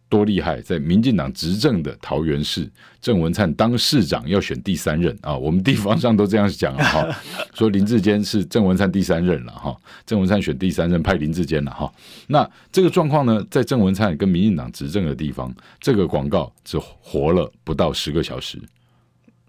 [0.10, 0.62] 多厉害！
[0.62, 5.36] 在民进党执政的桃园市，郑文灿当市长要选第三任啊！
[5.36, 7.06] 我们地方上都这样讲了哈，
[7.54, 11.94] 说林志坚是郑文灿第三任了哈，郑文灿选第三任派林志坚了哈。
[12.28, 18.58] 那这个状况呢，在郑文灿跟民进党执政的地方，这个广告只活了不到十个小时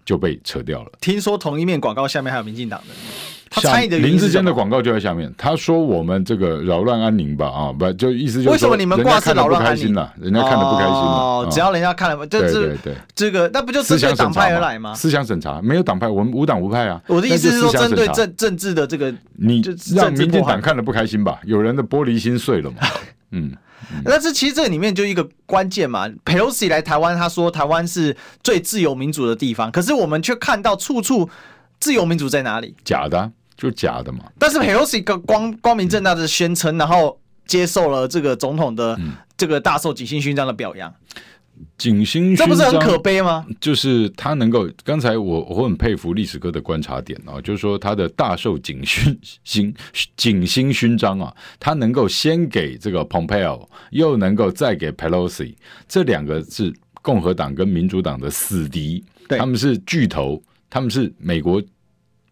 [0.09, 0.89] 就被扯掉了。
[0.99, 2.95] 听说同一面广告下面还有民进党的。
[3.51, 10.11] 他参与的林志坚的广告就在下面，他说我们这个扰乱安宁吧，啊，不就意思就是为什么你们挂是扰乱安宁了？
[10.19, 14.95] 人家看的不开心了，只要人家看了，就是对对这个，那不就针对党派而来吗？
[14.95, 16.99] 思想审查没有党派，我们无党无派啊。
[17.05, 19.61] 我的意思是说，针对政政治的这个，你
[19.95, 21.39] 让民进党看了不开心吧？
[21.43, 22.77] 有人的玻璃心碎了嘛？
[23.31, 23.51] 嗯，
[24.05, 26.07] 那这其实这里面就一个关键嘛。
[26.25, 31.29] Pelosi 来台湾，他说台湾是最自由民主的地方，可是我们却看到处处
[31.79, 32.75] 自由民主在哪里？
[32.83, 33.31] 假的。
[33.59, 38.97] 就假的嘛，但是裴洛西光光明正大的宣称，然后接受了这个总统的
[39.35, 40.95] 这个大受锦星勋章的表扬，
[41.77, 43.45] 景星勋章这不是很可悲吗？
[43.59, 49.73] 就是他能够，刚才我我很佩服历史哥的观察点啊，就是说他的大受景星星
[50.15, 55.55] 景星勋章啊，他能够先给这个 Pompeo，又能够再给 Pelosi，
[55.87, 61.61] 这两个是共和党跟民主党的死敌，他们是巨头，他们是美国。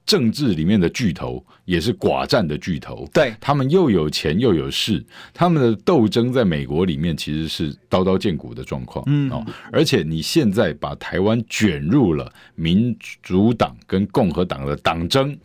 [0.07, 9.29] 政治里面的巨头也是寡占的巨头，对，他们又有钱又有势，他们的斗争在美国里面其实是刀刀见骨的状况，嗯。
[9.29, 15.37] 哦，而且你现在把台湾卷入了民主党跟共和党的党争，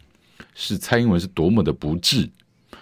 [0.54, 2.30] 是蔡英文是多么的不智，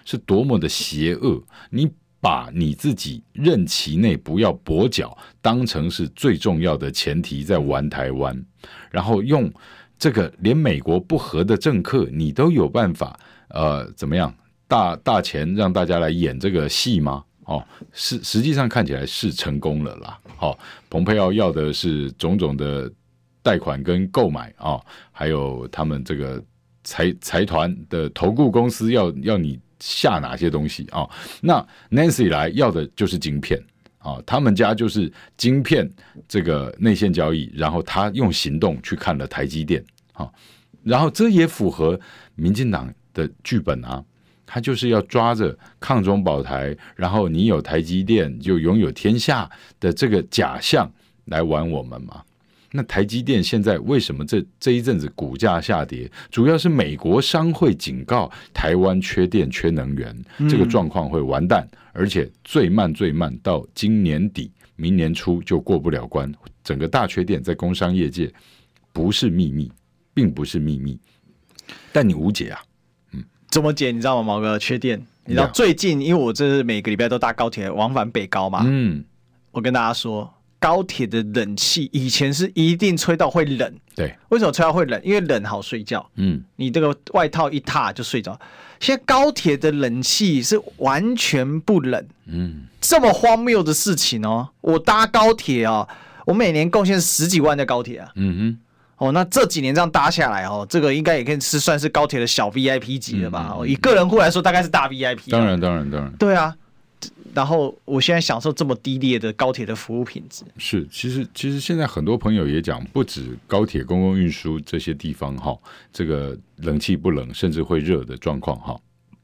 [0.05, 1.91] 是多么的邪恶，你
[2.21, 8.45] 把你自己任期内不要跛脚当成是最重要的前提在玩台湾，
[8.91, 9.51] 然后用。
[10.01, 14.35] 这个连美国不合的政客，你都有办法，呃，怎么样？
[14.67, 17.23] 大大钱让大家来演这个戏吗？
[17.45, 20.19] 哦，是实际上看起来是成功了啦。
[20.37, 20.59] 好、哦，
[20.89, 22.91] 蓬佩奥要的是种种的
[23.43, 26.43] 贷款跟购买啊、哦，还有他们这个
[26.83, 31.11] 财财团的投顾公司要要你下哪些东西啊、哦？
[31.43, 33.63] 那 Nancy 来要的就是晶片。
[34.01, 35.89] 啊、他们家就是晶片
[36.27, 39.85] 这个内线交易，然后他用行动去看了台积电，
[40.15, 40.27] 啊、
[40.83, 42.01] 然后这也符合
[42.35, 44.03] 民进党的剧本啊，
[44.47, 50.91] 他就是要抓着抗中保台，然后你有台积电就拥有天下的这个假象
[51.27, 52.23] 来玩我们嘛。
[52.73, 56.11] 那台积电现在为什么这这一阵子股价下跌？
[56.31, 60.17] 主要是美国商会警告台湾缺电、缺能源，
[60.49, 66.33] 这个状况会完蛋，而且最慢最慢到今年底、明年初就过不了关。
[66.63, 68.33] 整个大缺电在工商业界
[68.93, 69.71] 不是秘密，
[70.15, 70.99] 并不是秘密，
[71.93, 72.61] 但你无解啊。
[73.13, 73.91] 嗯，怎么解？
[73.91, 74.59] 你知道吗，毛哥？
[74.59, 75.05] 缺电。
[75.27, 78.63] 你知道最近，因为我这是每个礼拜都搭高铁往返北高嘛。
[78.65, 79.05] 嗯，
[79.53, 83.75] 我跟大家说，高铁的冷气以前是一定吹到会冷。
[83.97, 85.01] 对，为什么吹到会冷？
[85.03, 86.09] 因为冷好睡觉。
[86.15, 88.39] 嗯，你这个外套一踏就睡着。
[88.79, 92.07] 现在高铁的冷气是完全不冷。
[92.27, 94.49] 嗯，这么荒谬的事情哦！
[94.61, 95.89] 我搭高铁啊，
[96.27, 98.11] 我每年贡献十几万的高铁啊。
[98.15, 98.59] 嗯哼。
[98.99, 103.49] 哦，那这几年这样搭下来哦，这个应该也可以是算是高铁的小 VIP 级了吧？
[103.53, 105.31] 嗯嗯嗯、以个人户来说，大概是大 VIP。
[105.31, 106.13] 当然，当然，当然。
[106.19, 106.55] 对啊，
[107.35, 110.45] 然后我现在享受这么低劣的高铁的服务品质。
[110.59, 115.57] 是，其实其实现在很多朋友也讲，不止高铁公共运输这些地方哈，
[115.93, 118.81] 这个冷气不冷，甚至会热的状况哈。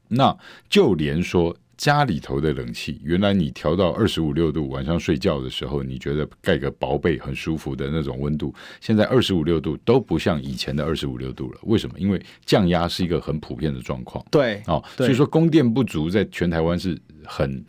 [0.07, 0.37] 那
[0.69, 1.55] 就连说。
[1.77, 11.59] 家里头的冷气，原来你调到二十五六度，晚上睡觉的时候，你觉得盖个薄被很舒服的那种温度，现在二十五六度都不像以前的二十五六度了。
[11.63, 11.99] 为什么？
[11.99, 14.25] 因为降压是一个很普遍的状况。
[14.31, 17.63] 对，哦，所以说供电不足，在全台湾是很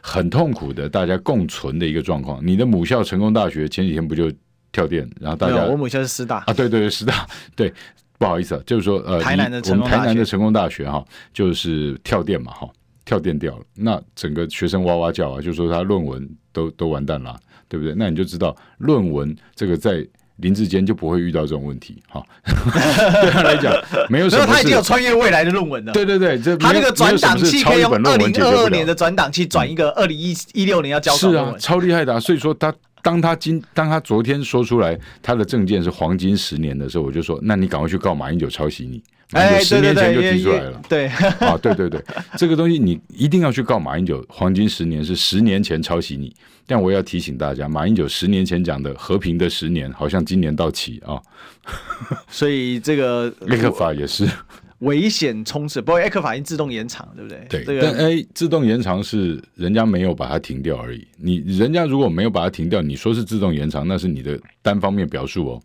[0.00, 2.40] 很痛苦的，大家共存的一个状况。
[2.46, 4.30] 你的母校成功大学前几天不就
[4.70, 7.72] 跳电，然后大家我母校是师大啊，对对对，师大， 对，
[8.16, 12.68] 不好意思啊，就是说呃，台南的成功我们台南的成功大学哈，就是跳电嘛哈。
[13.10, 17.36] 跳电掉了，那整个学生哇哇叫啊，就说他论文都都完蛋了，
[17.68, 17.92] 对不对？
[17.96, 22.24] 那你就知道论文这个在林志坚就不会遇到这种问题哈。
[22.44, 23.74] 对他来讲，
[24.08, 25.92] 没有什么，他已经有穿越未来的论文了。
[25.92, 32.20] 对对对，这他那个转档器可以用二零二二年的转档器转一个二零一一六年要交的是啊，超厉害的啊。
[32.20, 39.02] 所以说他当他今当他昨天说出来他的证件是黄金十年的时候，我就说，那你赶快去告马英九抄袭你。
[39.32, 40.82] 哎，十年前就提出来了。
[40.88, 42.02] 对，啊，对对对，
[42.36, 44.24] 这个东西你一定要去告马英九。
[44.28, 46.34] 黄金十年是十年前抄袭你，
[46.66, 51.16] 但我要提醒大家，马英九十年前讲的和平的十年，好像今年到期啊。
[52.28, 54.28] 所以这个 ECFA 也是
[54.80, 57.46] 危险冲刺，不过 ECFA 已经自动延长，对不对？
[57.48, 61.06] 对，这个、但哎，自动延长是人家没有把它停掉而已。
[61.16, 65.62] 你人家如果没有把它停掉，你说是自动延长，那是你的单方面表述哦。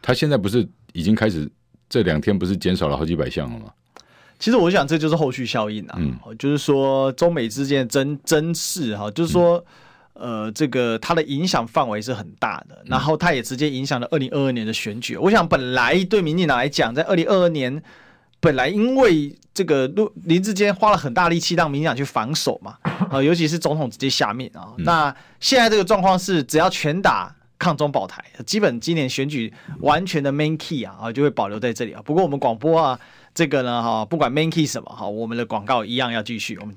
[0.00, 1.50] 他现在不是已经开始？
[1.88, 3.66] 这两天不是减少了好几百项了吗？
[4.40, 9.64] 其实我想这就是后续效应啊，嗯，就是说中美之间的争争势哈，就是说，
[10.14, 15.16] 呃，这个它的影响范围是很大的，然后它也直接影响了二零二二年的选举。
[15.16, 17.80] 我想本来对民进党来讲，在二零二二年
[18.46, 22.76] 本来因为这个陆林志坚花了很大力气让民进党去防守嘛，
[23.10, 27.34] 啊，尤其是总统直接下面啊，那现在这个状况是只要全打。
[27.58, 32.02] 抗中保台，基本今年选举完全的 main key 啊，啊就会保留在这里啊。
[32.04, 33.00] 不过我们广播啊，
[33.34, 36.58] 这个呢哈，不管 main key 什么哈，我们的广告一样要继续。
[36.58, 36.76] 我们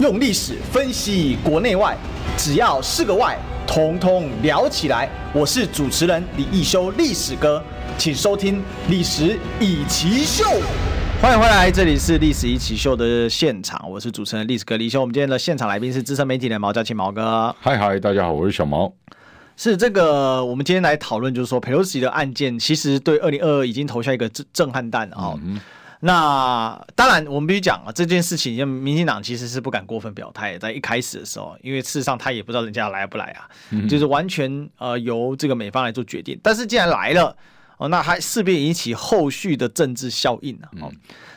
[0.00, 1.94] 用历史分析国内外，
[2.38, 3.38] 只要是个“外”，
[3.68, 5.06] 统统聊起来。
[5.34, 7.62] 我是主持人李易修，历史哥，
[7.98, 10.44] 请收听《历史以奇秀》。
[11.20, 15.00] 欢迎回来，这里是历史一起秀的现场，我是主持人历史哥李修。
[15.00, 17.52] 我们今天的现场来宾是资深媒体人毛嘉庆毛哥。
[17.60, 18.94] 嗨嗨，大家好，我是小毛。
[19.56, 25.34] 是这个，我们今天来讨论，就是说佩洛西的案件，其实对二零二二已经投下一个震震撼弹啊。
[25.42, 25.60] 嗯、
[25.98, 36.38] 那当然，我们必须讲啊，这件事情，因为民进党其实是不敢过分表态，在一开始的时候，因为事实上他也不知道人家来不来啊，嗯、就是完全呃由这个美方来做决定。
[36.40, 37.34] 但是既然来了。
[37.78, 40.68] 哦，那还势必引起后续的政治效应啊！
[40.82, 40.92] 哦，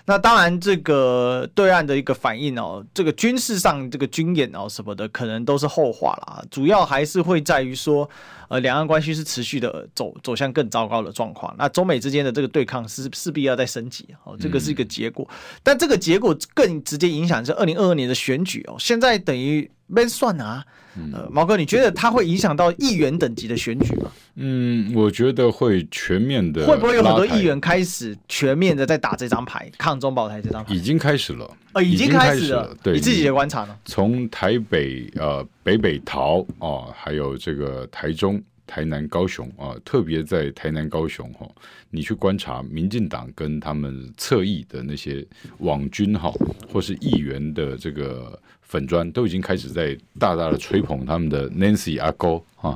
[0.06, 6.44] 那当然，这个对岸的一个反应哦，这个军事上这个军演哦什么的，可能都是后话了。
[6.50, 8.10] 主要还是会在于说，
[8.50, 11.54] 呃，两岸关系是持续的走走向更糟糕的状况。
[11.60, 15.30] 那中美之间的这个对抗是势必要再升级哦，这个是一个结果。
[15.62, 18.76] 但这个结果更直接影响是二零二二年的选举哦。
[18.80, 20.66] 现在等于没算啊。
[21.14, 24.12] 呃，毛哥，你觉得它会影响到议员等级的选举吗？
[24.36, 26.66] 嗯，我觉得会全面的。
[26.66, 30.74] 会不会有很多议员开始全面的在打这张牌，抗中保台这张牌？
[30.74, 31.50] 已经开始了。
[31.74, 32.76] 呃，已经开始了。
[32.82, 33.78] 对，你自己的观察呢？
[33.86, 41.46] 从台北呃北北桃啊，还有这个台中、台南、高雄啊，特别在台南、高雄哈，
[41.90, 45.26] 你去观察民进党跟他们侧翼的那些
[45.58, 46.32] 网军哈，
[46.72, 48.40] 或是议员的这个。
[48.72, 52.74] 粉砖都已经开始在大大的吹捧他们的 Nancy 阿哥哈，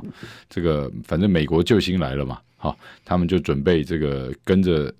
[0.50, 4.92] 这个反正美国救星来了嘛哈，他们就准备这个跟着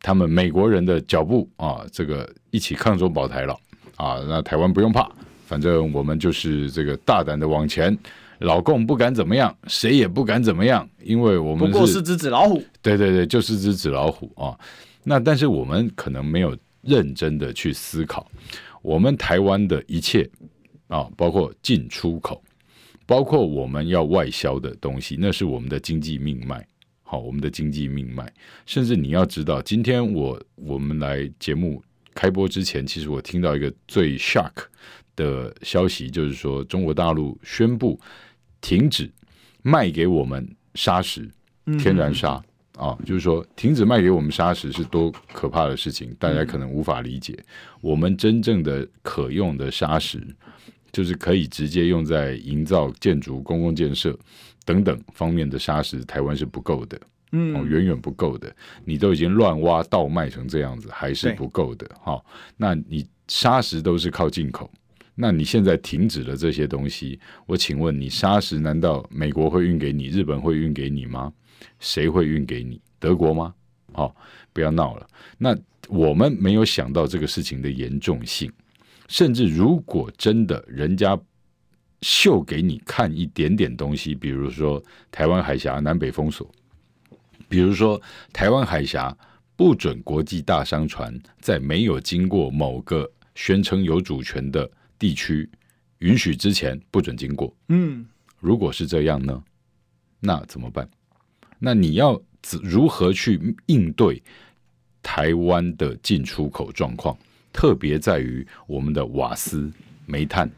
[0.00, 3.56] 他们美国人的脚步啊，这个一起抗中保台了
[3.94, 5.08] 啊，那台湾不用怕，
[5.46, 7.96] 反正我们就是这个大胆的往前，
[8.38, 14.58] 老共不敢怎么样，谁也不敢怎么样，因为我们不过是只纸老虎，对对对，就是只纸老虎啊。
[15.02, 18.28] 那但是我们可能没有认真的去思考。
[18.82, 20.28] 我们台湾的一切
[20.88, 22.42] 啊，包括进出口，
[23.04, 26.66] 包括我们要外销的东西，那是我们的经济命脉
[27.02, 28.32] 好，我们的经济命脉。
[28.64, 31.82] 甚至你要知道，今天我我们来节目
[32.14, 34.52] 开播之前，其实我听到一个最 shock
[35.14, 37.98] 的消息，就是说中国大陆宣布
[38.60, 39.10] 停止
[39.62, 41.30] 卖给我们砂石，
[41.78, 42.34] 天然砂。
[42.34, 42.42] 嗯
[42.76, 47.32] 啊，就是说，停止卖给我们砂石是多可怕的事情，大家可能无法理解。
[47.38, 47.46] 嗯、
[47.80, 50.22] 我们真正的可用的砂石，
[50.92, 54.14] 就是可以直接用在营造建筑、公共建设
[54.66, 57.00] 等等方面的砂石，台湾是不够的，
[57.32, 58.54] 嗯，哦，远远不够的。
[58.84, 61.90] 你都已经乱挖倒卖成这样子，还是不够的。
[61.98, 62.24] 哈、哦，
[62.58, 64.70] 那你砂石都是靠进口，
[65.18, 71.32] 那你现在停止了这些东西，我请问你，砂石难道美国会运给你，日本会运给你吗？
[71.80, 72.80] 谁会运给你？
[72.98, 73.54] 德国吗？
[73.94, 74.14] 哦，
[74.52, 75.06] 不要闹了。
[75.38, 75.56] 那
[75.88, 78.52] 我们没有想到这个事情的严重性，
[79.08, 81.18] 甚至如果真的人家
[82.02, 86.46] 秀给你看一点点东西，比如说台湾海峡南北封锁，
[87.48, 88.00] 比如说
[88.34, 89.16] 台湾海峡
[89.56, 95.48] 不准国际大商船在没有经过某个宣称有主权的地区
[95.98, 97.54] 允许之前不准经过。
[97.68, 98.06] 嗯，
[98.40, 99.42] 如果是这样呢？
[100.20, 100.88] 那怎么办？
[101.58, 102.20] 那你要
[102.62, 104.22] 如何去应对
[105.02, 107.16] 台湾的进出口状况？
[107.52, 109.72] 特别在于我们的瓦斯、
[110.04, 110.50] 煤炭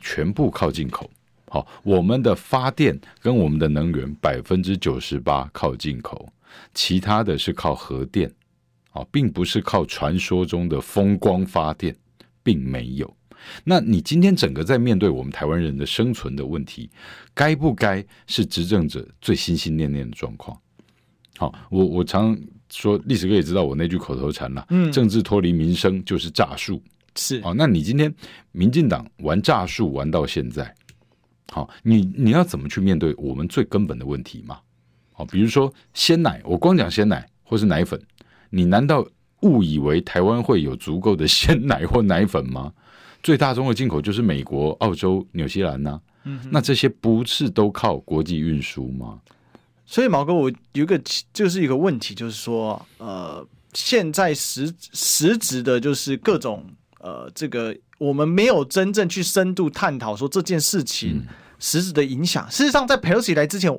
[0.00, 1.10] 全部靠进口。
[1.48, 6.30] 好，我们的发电跟我们的能源百分之九十八靠进口，
[6.74, 8.30] 其他的是靠核电。
[8.90, 11.96] 啊，并不是靠传说中的风光发电，
[12.42, 13.16] 并没有。
[13.64, 16.88] 那你今天整个在面对我们台湾人的生存的问题，
[17.34, 20.56] 该不该是执政者最心心念念的状况？
[21.38, 22.38] 好，我我常
[22.70, 26.80] 说，历史哥也知道我那句口头禅了，嗯，政治脱离民生就是诈术，
[27.16, 27.40] 是。
[27.42, 28.14] 哦，那你今天
[28.52, 30.72] 民进党玩诈术玩到现在，
[31.50, 34.60] 好，你你要怎么去面对我们最根本的问题嘛？
[35.12, 38.00] 好，比如说鲜奶，我光讲鲜奶或是奶粉，
[38.50, 39.04] 你难道
[39.42, 42.72] 误以为台湾会有足够的鲜奶或奶粉吗？
[43.22, 49.20] 最大宗的进口就是美国、澳洲、纽西兰呐、啊，嗯、那这些不是都靠国际运输吗？
[49.86, 51.00] 所以毛哥，我有一个
[51.32, 56.64] 就是一个问题，就是说，呃，现在实实质的，就是各种
[56.98, 61.24] 呃，这个我们没有真正去深度探讨说这件事情
[61.60, 62.44] 实质的影响。
[62.46, 63.70] 嗯、事实上，在佩洛西来之前，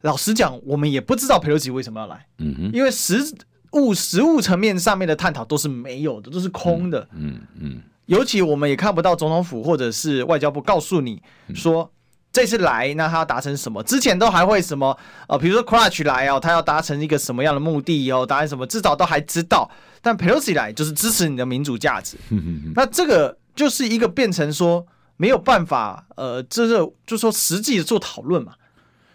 [0.00, 3.18] 老实讲，我们也不知道佩洛西为什么要来，嗯哼，因为实
[3.76, 7.60] 物实物层面上面的探讨都是没有的，都是空的，嗯嗯。
[7.60, 11.20] 嗯尤其我们也看不到总统府或者是外交部告诉你
[11.56, 11.90] 说，
[12.30, 13.82] 这次来那他要达成什么？
[13.82, 14.96] 之前都还会什么
[15.26, 18.64] 呃，比如说 Crutch 来哦，他要达成一个什么样的目的哦，达成什么？
[18.64, 19.68] 至少都还知道。
[20.00, 22.16] 但 Pelosi 来就是支持你的民主价值，
[22.76, 28.52] 那这个就是一个变成说没有办法呃，这是就说实际的做讨论嘛，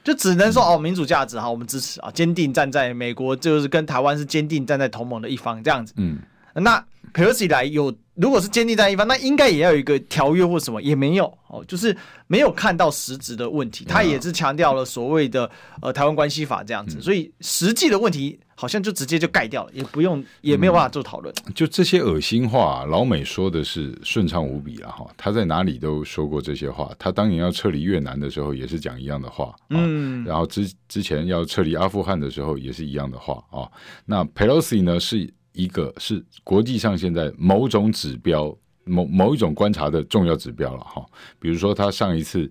[0.03, 5.93] 就只能说哦，民主价值哈，我们支持啊，坚定站在美国就是跟台湾是坚定站在同盟的一方这样子。
[5.97, 6.19] 嗯，
[6.55, 6.83] 那
[7.13, 7.93] Pelosi 来有。
[8.15, 11.95] 如果是坚定在一方，那应该也要有一个条约或什么，也没有哦，就是
[12.27, 13.83] 没有看到实质的问题。
[13.85, 15.49] 他也是强调了所谓的
[15.81, 21.53] 呃台湾关系法这样子，嗯、所以实际的问题好像就直接就盖掉了，也不用也没有办法做讨论、嗯。
[21.55, 25.07] 就这些恶心话，老美说的是顺畅无比了哈。
[25.17, 26.91] 他在哪里都说过这些话。
[26.99, 29.55] 他当年要撤离越南的时候，也是讲一样的话。
[29.69, 33.65] 嗯，然后之之前要撤离阿富汗的时候，也是一样的话啊。
[34.05, 35.33] 那 Pelosi 呢是？
[35.53, 41.05] 一个是国际上现在某种指标、某某一种观察的重要指标了哈，
[41.39, 42.49] 比如说他上一次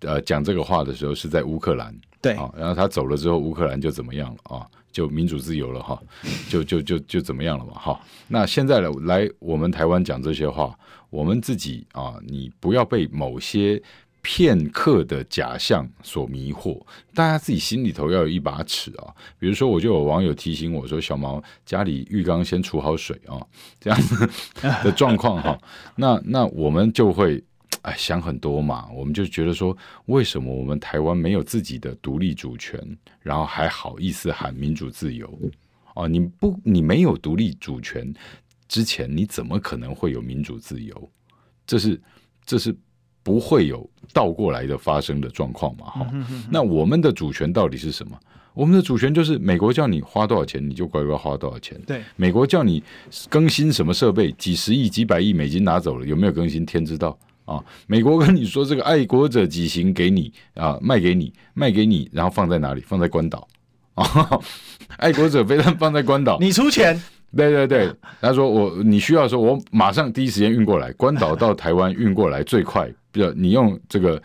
[0.00, 4.66] 呃讲这个话的时候是在乌克兰，对啊，然后他走了之后，乌克兰就怎么样了啊？
[4.90, 6.00] 就民主自由了哈，
[6.48, 8.00] 就就就就怎么样了嘛哈？
[8.26, 10.76] 那现在来来我们台湾讲这些话，
[11.10, 13.82] 我们自己啊，你不要被某些。
[14.30, 16.78] 片刻的假象所迷惑，
[17.14, 19.14] 大家自己心里头要有一把尺啊。
[19.38, 23.40] 比如说，我就有网友提醒我说：“小毛家里浴缸先储好水啊，
[23.80, 24.28] 这样子
[24.84, 25.58] 的状况哈。”
[25.96, 27.42] 那那我们就会
[27.80, 29.74] 哎想很多嘛，我们就觉得说，
[30.04, 32.78] 为什么我们台湾没有自己的独立主权，
[33.20, 35.26] 然后还好意思喊民主自由？
[35.94, 38.12] 哦，你不，你没有独立主权
[38.68, 41.10] 之前，你怎么可能会有民主自由？
[41.66, 41.98] 这是，
[42.44, 42.76] 这是。
[43.28, 45.84] 不会有倒过来的发生的状况嘛？
[45.84, 46.06] 哈，
[46.50, 48.18] 那我们的主权到底是什么？
[48.54, 51.78] 我们的主权就是美国叫你花多少钱，你就乖乖花多少钱。
[51.86, 52.82] 对，美国叫你
[53.28, 56.64] 更新什么设备，几十亿、几百亿美金拿走了，有没有更新？
[56.64, 57.62] 天知道啊！
[57.86, 62.80] 美国跟你说这个爱国者几型给你啊，卖给你，卖给你，然后放在哪里？
[62.80, 63.46] 放在关岛
[63.94, 64.40] 啊！
[64.96, 66.98] 爱国者飞弹放在关岛，你出钱。
[67.36, 72.90] 对对对，他说我你需要的时候，我马上第一时间运过来，关岛到台湾运过来最快。
[73.10, 74.22] 不要你用这个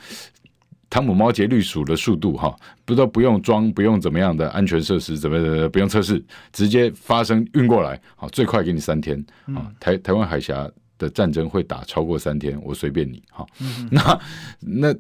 [0.90, 9.72] 汤姆猫节律鼠的速度哈，不都不用装，不用怎么样的安全设施，怎么怎么不用测试，直接发生运过来，好，最快给你三天啊。
[9.80, 13.46] 台台湾海峡的战争会打超过三天，我随便你哈。
[13.90, 14.20] 那
[14.60, 14.96] 那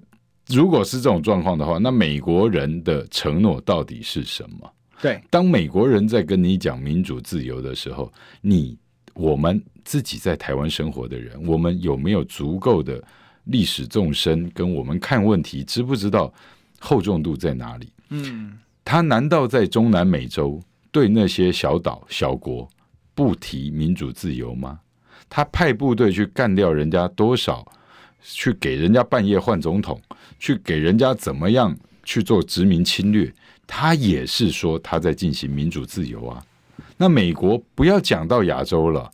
[0.47, 4.70] 如果是这种状况的话，那美国人的承诺到底是什么？
[5.04, 8.78] 对，当美国人在跟你讲民主自由的时候，你
[9.14, 13.04] 我们自己在台湾生活的人，我们有没有足够的
[13.43, 16.34] 历史纵深，跟我们看问题，知不知道
[16.80, 17.91] 厚重度在哪里？
[18.12, 20.58] 嗯，他难道在中南美洲
[20.89, 22.70] 对那些小岛小国
[23.14, 24.80] 不提民主自由吗？
[25.28, 27.70] 他派部队去干掉人家多少，
[28.22, 30.01] 去给人家半夜换总统，
[30.39, 33.30] 去给人家怎么样去做殖民侵略？
[33.76, 36.46] 他也是说他在进行民主自由啊，
[36.96, 39.10] 那美国不要讲到亚洲了，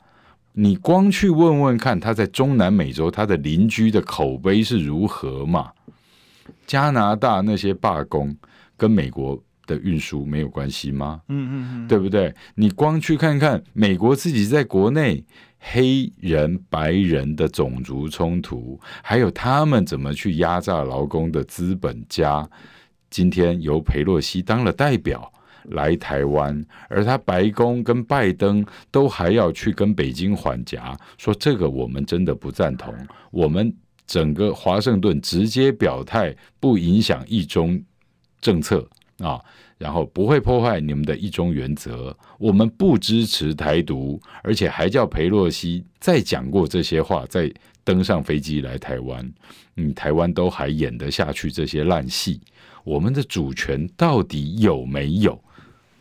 [0.51, 5.71] 你光去问问看他在中南美洲他的邻居的口碑是如何嘛？
[6.67, 8.35] 加拿大那些罢工
[8.75, 11.21] 跟美国的运输没有关系吗？
[11.29, 12.35] 嗯嗯嗯，对不对？
[12.55, 15.23] 你光去看看美国自己在国内
[15.57, 22.45] 黑人白人的种族冲突，还有他们怎么去压榨劳工的资本家。
[23.09, 25.31] 今天由裴洛西当了代表
[25.63, 32.93] 来台湾，而他白宫跟拜登都还要去跟北京缓颊，说这个我们真的不赞同。
[33.31, 33.71] 我们
[34.07, 37.79] 整个华盛顿直接表态，不影响一中
[38.41, 38.87] 政策
[39.19, 39.39] 啊，
[39.77, 42.15] 然后不会破坏你们的一中原则。
[42.37, 47.51] 我们不支持台独，而且还叫裴洛西再讲过这些话，再
[47.83, 49.31] 登上飞机来台湾。
[49.75, 52.39] 你台湾都还演得下去这些烂戏？
[52.89, 55.39] 我们的主权到底有没有？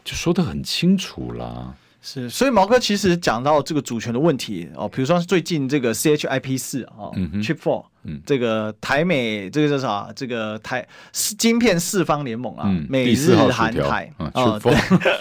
[0.02, 1.74] 就说的很清楚啦。
[2.00, 7.12] 是，所以毛哥其实讲到这个主权的问题哦，比如说最近这个 CHIP 四啊
[7.42, 10.10] ，Chip Four，嗯，这个台美这个叫啥？
[10.16, 14.72] 这个台晶片四方联盟啊，嗯、美日韩台啊，哦，对，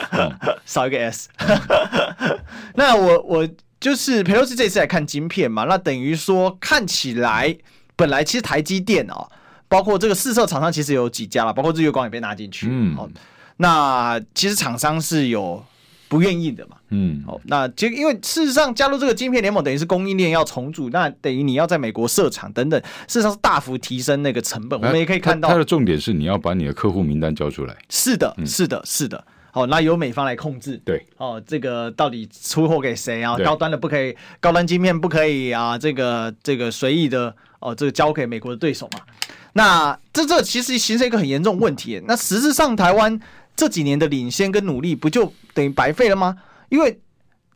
[0.65, 1.28] 少一个 S。
[2.76, 3.49] 那我我
[3.82, 7.57] 就是裴洛西这次来看晶片嘛，那等于说看起来
[7.97, 9.28] 本来其实台积电哦。
[9.68, 12.68] 包括这个试色厂商其实有几家了，包括日月光也被纳进去。
[12.70, 13.09] 嗯，好，
[13.57, 15.63] 那其实厂商是有
[16.07, 16.78] 不愿意的嘛。
[16.89, 24.80] 嗯，好，那其实因为事实上加入这个晶片联盟，等于是供应链要重组，那等于你要在美国设厂等等，事实上是大幅提升那个成本。
[24.80, 27.76] 我们也可以看到，它的重点是你要把你的客户名单交出来。
[27.89, 29.22] 是的，是的，是的。
[29.58, 30.80] 好，那由美方来控制。
[30.86, 33.36] 对，哦，这个到底出货给谁啊？
[33.38, 35.76] 高端的不可以，高端晶片不可以啊？
[35.76, 38.99] 这个这个随意的哦，这个交给美国的对手嘛？
[39.53, 41.99] 那这这其实形成一个很严重问题。
[42.05, 43.20] 那实质上，台湾
[43.55, 46.38] 这几年的领先跟努力，不就等于白费了吗？
[46.70, 46.99] 因为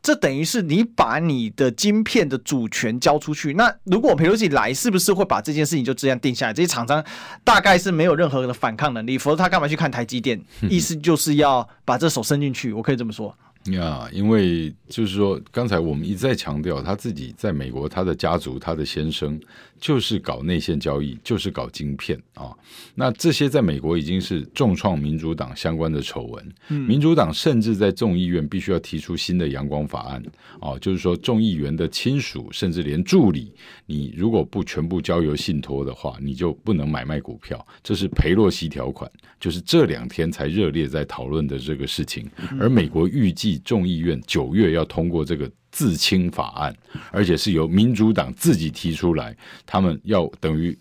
[0.02, 3.54] 这等于是你把你的晶片的主权交出去。
[3.54, 6.52] 那如果裴洛西来，是不是会把这件事情就这样定下来？
[6.52, 7.04] 这些厂商
[7.44, 10.42] 大概是没有任何的反抗能力，否则他干嘛去看台积电？
[10.68, 12.72] 意思就是要把这手伸进去。
[12.72, 13.32] 我可以这么说。
[13.66, 19.38] 呀， yeah, 因为就是说，刚才我们一再强调，他自己在美国，他的家族，他的先生
[19.82, 22.54] 就是搞内线交易，就是搞晶片啊。
[22.94, 26.54] 那这些在美国已经是重创民主党相关的丑闻。
[26.68, 30.22] 嗯，民主党甚至在众议院必须要提出新的阳光法案
[30.60, 33.52] 啊，就是说众议员的亲属，甚至连助理，
[33.86, 37.66] 你如果不全部交由信托的话，你就不能买卖股票。
[37.82, 39.10] 这是裴洛西条款，
[39.40, 42.30] 就是这两天才热烈在讨论的这个事情。
[42.60, 43.60] 而美国预计。
[43.64, 46.72] 众议院九月要通过这个自清法案，
[47.10, 50.78] 而且是由民主党自己提出来，他们要等于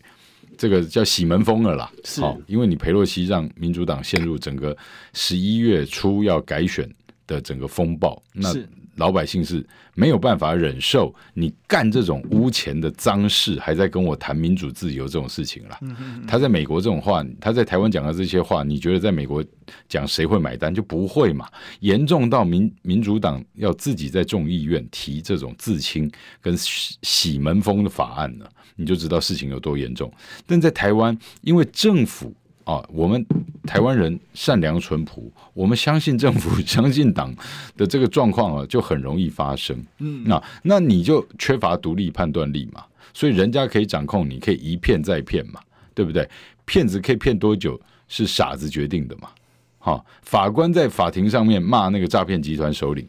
[0.55, 1.91] 这个叫洗门风了啦。
[2.03, 4.77] 是，因为你佩洛西让民主党陷入整个
[5.13, 6.87] 十一月初要改选
[7.25, 8.53] 的整个风暴，那。
[9.01, 15.79] 老百姓是没有办法忍受你干这种污钱的脏事，还在跟我谈民主自由这种事情了。
[16.27, 19.43] 他在美国这种话，他在台湾讲的这些话，你觉得在美国
[19.89, 20.71] 讲谁会买单？
[20.71, 21.47] 就不会嘛。
[21.79, 26.07] 严重到民民主党要自己在众议院提这种自清
[26.39, 28.45] 跟洗门风的法案呢，
[28.75, 30.13] 你就知道事情有多严重。
[30.45, 32.31] 但在台湾，因为政府。
[32.63, 33.25] 啊，我们
[33.63, 37.35] 台湾人善良淳朴，我们相信政府、 相信党
[37.77, 39.77] 的这个状况啊，就很容易发生。
[39.99, 42.83] 嗯，那那你就缺乏独立判断力嘛，
[43.13, 45.59] 所以人家可以掌控你，可以一骗再骗嘛，
[45.93, 46.27] 对不对？
[46.65, 49.29] 骗子可以骗多久是傻子决定的嘛。
[49.77, 53.07] 好，法官在法庭上面骂那个诈骗集团首领，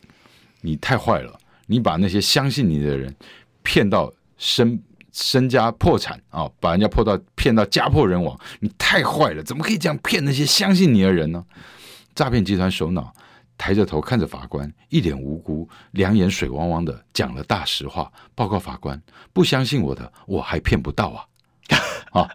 [0.61, 3.15] 你太坏了，你把那些相信你的人
[3.63, 4.79] 骗到身。
[5.13, 9.43] 身家破产啊，把人家破到骗到家破人亡，你太坏了！
[9.43, 11.45] 怎么可以这样骗那些相信你的人呢？
[12.15, 13.13] 诈骗集团首脑
[13.57, 18.11] 抬着头看着法官，一脸无辜，两眼水汪汪的讲了大实话。
[18.35, 19.01] 报告法官，
[19.33, 21.25] 不相信我的，我还骗不到啊！
[22.13, 22.29] 啊，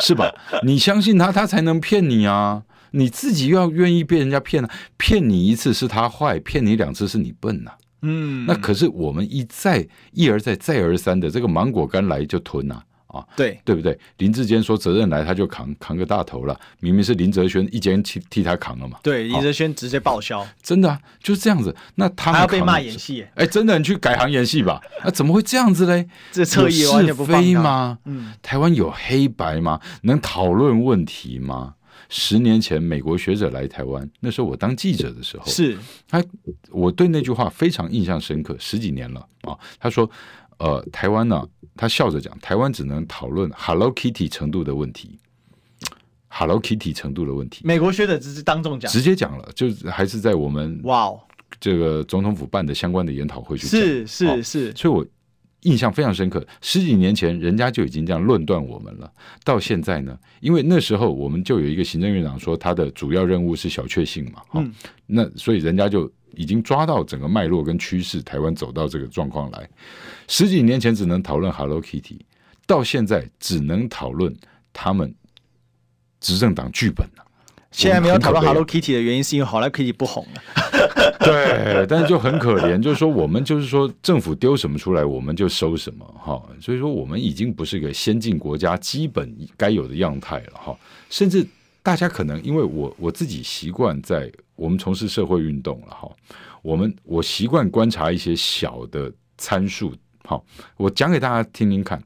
[0.00, 0.34] 是吧？
[0.64, 2.64] 你相信他，他才能骗你啊！
[2.90, 7.72] 你自己要愿意被人家骗啊，骗你一次是他坏，骗你两次是你笨呐、
[8.02, 12.82] 嗯，那可是我们一再一而再再而三的这个芒果干来就吞啊。
[13.12, 13.98] 啊，对对不对？
[14.16, 16.58] 林志坚说责任来，他就扛扛个大头了。
[16.80, 18.96] 明明是林哲轩一肩替替他扛了嘛。
[19.02, 21.76] 对，林哲轩直接报销，真的啊，就是这样子。
[21.96, 23.26] 那他还要被骂演戏？
[23.34, 24.80] 哎，真的，你去改行演戏吧。
[25.04, 26.08] 那怎么会这样子嘞？
[26.30, 27.98] 这侧翼完全不放是非吗？
[28.06, 29.78] 嗯，台湾有黑白吗？
[30.04, 31.74] 能讨论问题吗？
[32.12, 36.22] 十年前美国学者来台湾，那时候我当记者的时候，是他，
[36.70, 38.54] 我对那句话非常印象深刻。
[38.58, 40.08] 十几年了啊，他说。
[40.58, 41.44] 呃，台湾呢，
[41.74, 45.18] 他笑着讲，台湾只能讨论 Hello Kitty 程度的问题
[46.28, 47.62] ，Hello Kitty 程度的问题。
[47.64, 51.20] 美国学者只是当众讲，直接讲了，就还是在我们哇哦，
[51.58, 55.04] 这个总统府办的相关的研讨会去讲，是是、哦、是，所以我
[55.62, 56.46] 印象非常深刻。
[56.60, 59.12] 十几年前人家就已经这样论断我们了，
[59.44, 64.72] 到现在呢，因为那时候我们就有一个行政院长说他的主要任务是小确幸嘛，嗯，
[65.06, 66.10] 那所以人家就。
[66.34, 69.68] 已经抓到整个脉络跟趋势，台湾走到这个状况来。
[70.28, 72.20] 十几年前只能讨论 Hello Kitty，
[72.66, 74.34] 到现在只能讨论
[74.72, 75.14] 他们
[76.20, 77.26] 执政党剧本了。
[77.72, 80.42] 现在没有讨论 Hello Kitty 的原因，是因为 Hello Kitty 不红了。
[81.18, 86.40] 对，但是就很可怜，就是说我们就是说政府丢什么出来，我们就收什么哈。
[86.60, 90.76] 所以说我们已经不是一个先进国家基本该有的样态了哈，
[91.10, 91.44] 甚至。
[91.84, 96.08] 大家可能因为我我自己习惯在我们从事社会运动了哈，
[96.62, 99.92] 我们我习惯观察一些小的参数，
[100.24, 100.44] 好，
[100.76, 102.00] 我讲给大家听听看。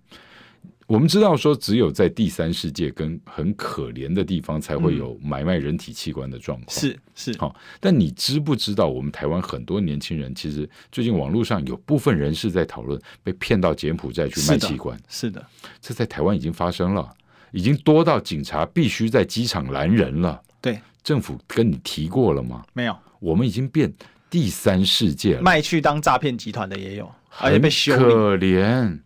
[0.87, 7.55] 我们知道说，只有在第三世界跟很可怜的地方才会有买卖人体器官的状况，是是好。
[7.80, 15.45] 但你知不知道，我们台湾很多年轻人其实最近网络上有部分人士在讨论被骗到柬埔寨去卖器官，是的，
[15.80, 17.12] 这在台湾已经发生了。
[17.53, 20.43] 已经多到警察必须在机场拦人了。
[20.61, 22.64] 对，政府跟你提过了吗？
[22.74, 22.97] 没有。
[23.18, 23.91] 我们已经变
[24.28, 29.01] 第三世界了，卖去当诈骗集团的也有，很可怜。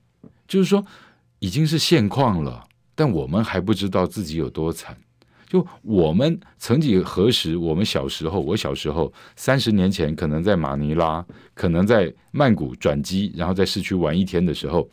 [0.49, 0.85] 就是说，
[1.41, 2.65] 已经是现况了，
[2.95, 4.97] 但我们还不知道自己有多惨。
[5.49, 14.89] 就我们曾几何时，我们小时候，我小时候三十年前，可能在马尼拉，可能在曼谷转机，然后在市区玩一天的时候。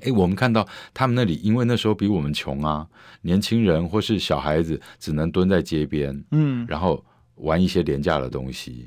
[0.00, 2.86] 哎，我们看到他们那里，因为那时候比我们穷啊，
[3.22, 7.02] 年轻人或是小孩子只能蹲在街边，嗯，然后
[7.36, 8.86] 玩一些廉价的东西，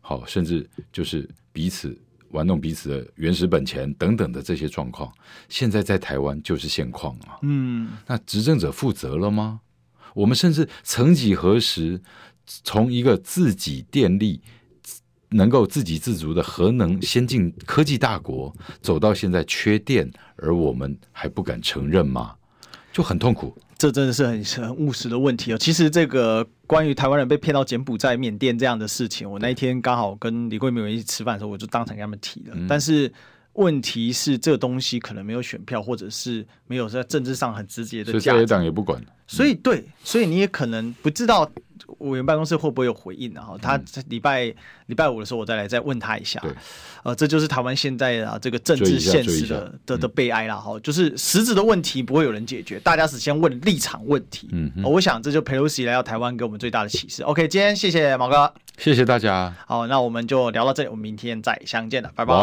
[0.00, 1.96] 好，甚至就是彼此
[2.30, 5.12] 玩弄彼此的原始本钱等等的这些状况，
[5.48, 9.60] 现在在台湾就是现况啊，嗯，那执政者负责了吗？
[10.14, 12.00] 我们甚至曾几何时，
[12.46, 14.40] 从一个自己电力。
[15.30, 18.50] 能够自给自足的核能先进科技大国，
[18.80, 22.34] 走到现在缺电，而我们还不敢承认吗？
[22.90, 23.54] 就很痛苦。
[23.78, 25.56] 这真的是很很务实的问题哦。
[25.56, 32.54] 其实这个关于台湾人被骗到柬埔寨、缅甸这样的事情，我那一天刚好跟李桂明一起吃饭的时候，我就当场跟他们提了。
[32.56, 33.10] 嗯、但是
[33.52, 38.20] 问题是，这个东西可能没有选票，或者是没有在政治上很直接的价值。
[38.20, 39.00] 所以在野党也不管。
[39.28, 41.48] 所以对，所以你也可能不知道。
[42.00, 44.44] 委员办公室会不会有回应然后，他礼拜
[44.86, 46.38] 礼拜五的时候，我再来再问他一下。
[46.40, 46.50] 对，
[47.02, 50.78] 呃，这就是台湾现在啊这个政治现实的的的悲哀啦哈。
[50.80, 54.48] 就是实质的问题不会有人解决，大家只先问立场问题。
[54.52, 57.22] 嗯，我想这就裴洛西来到台湾给我们最大的启示。
[57.22, 59.52] OK，今天谢谢毛哥，谢谢大家。
[59.66, 62.34] 好，那我们就聊到这里，我们明天再相见了，拜拜。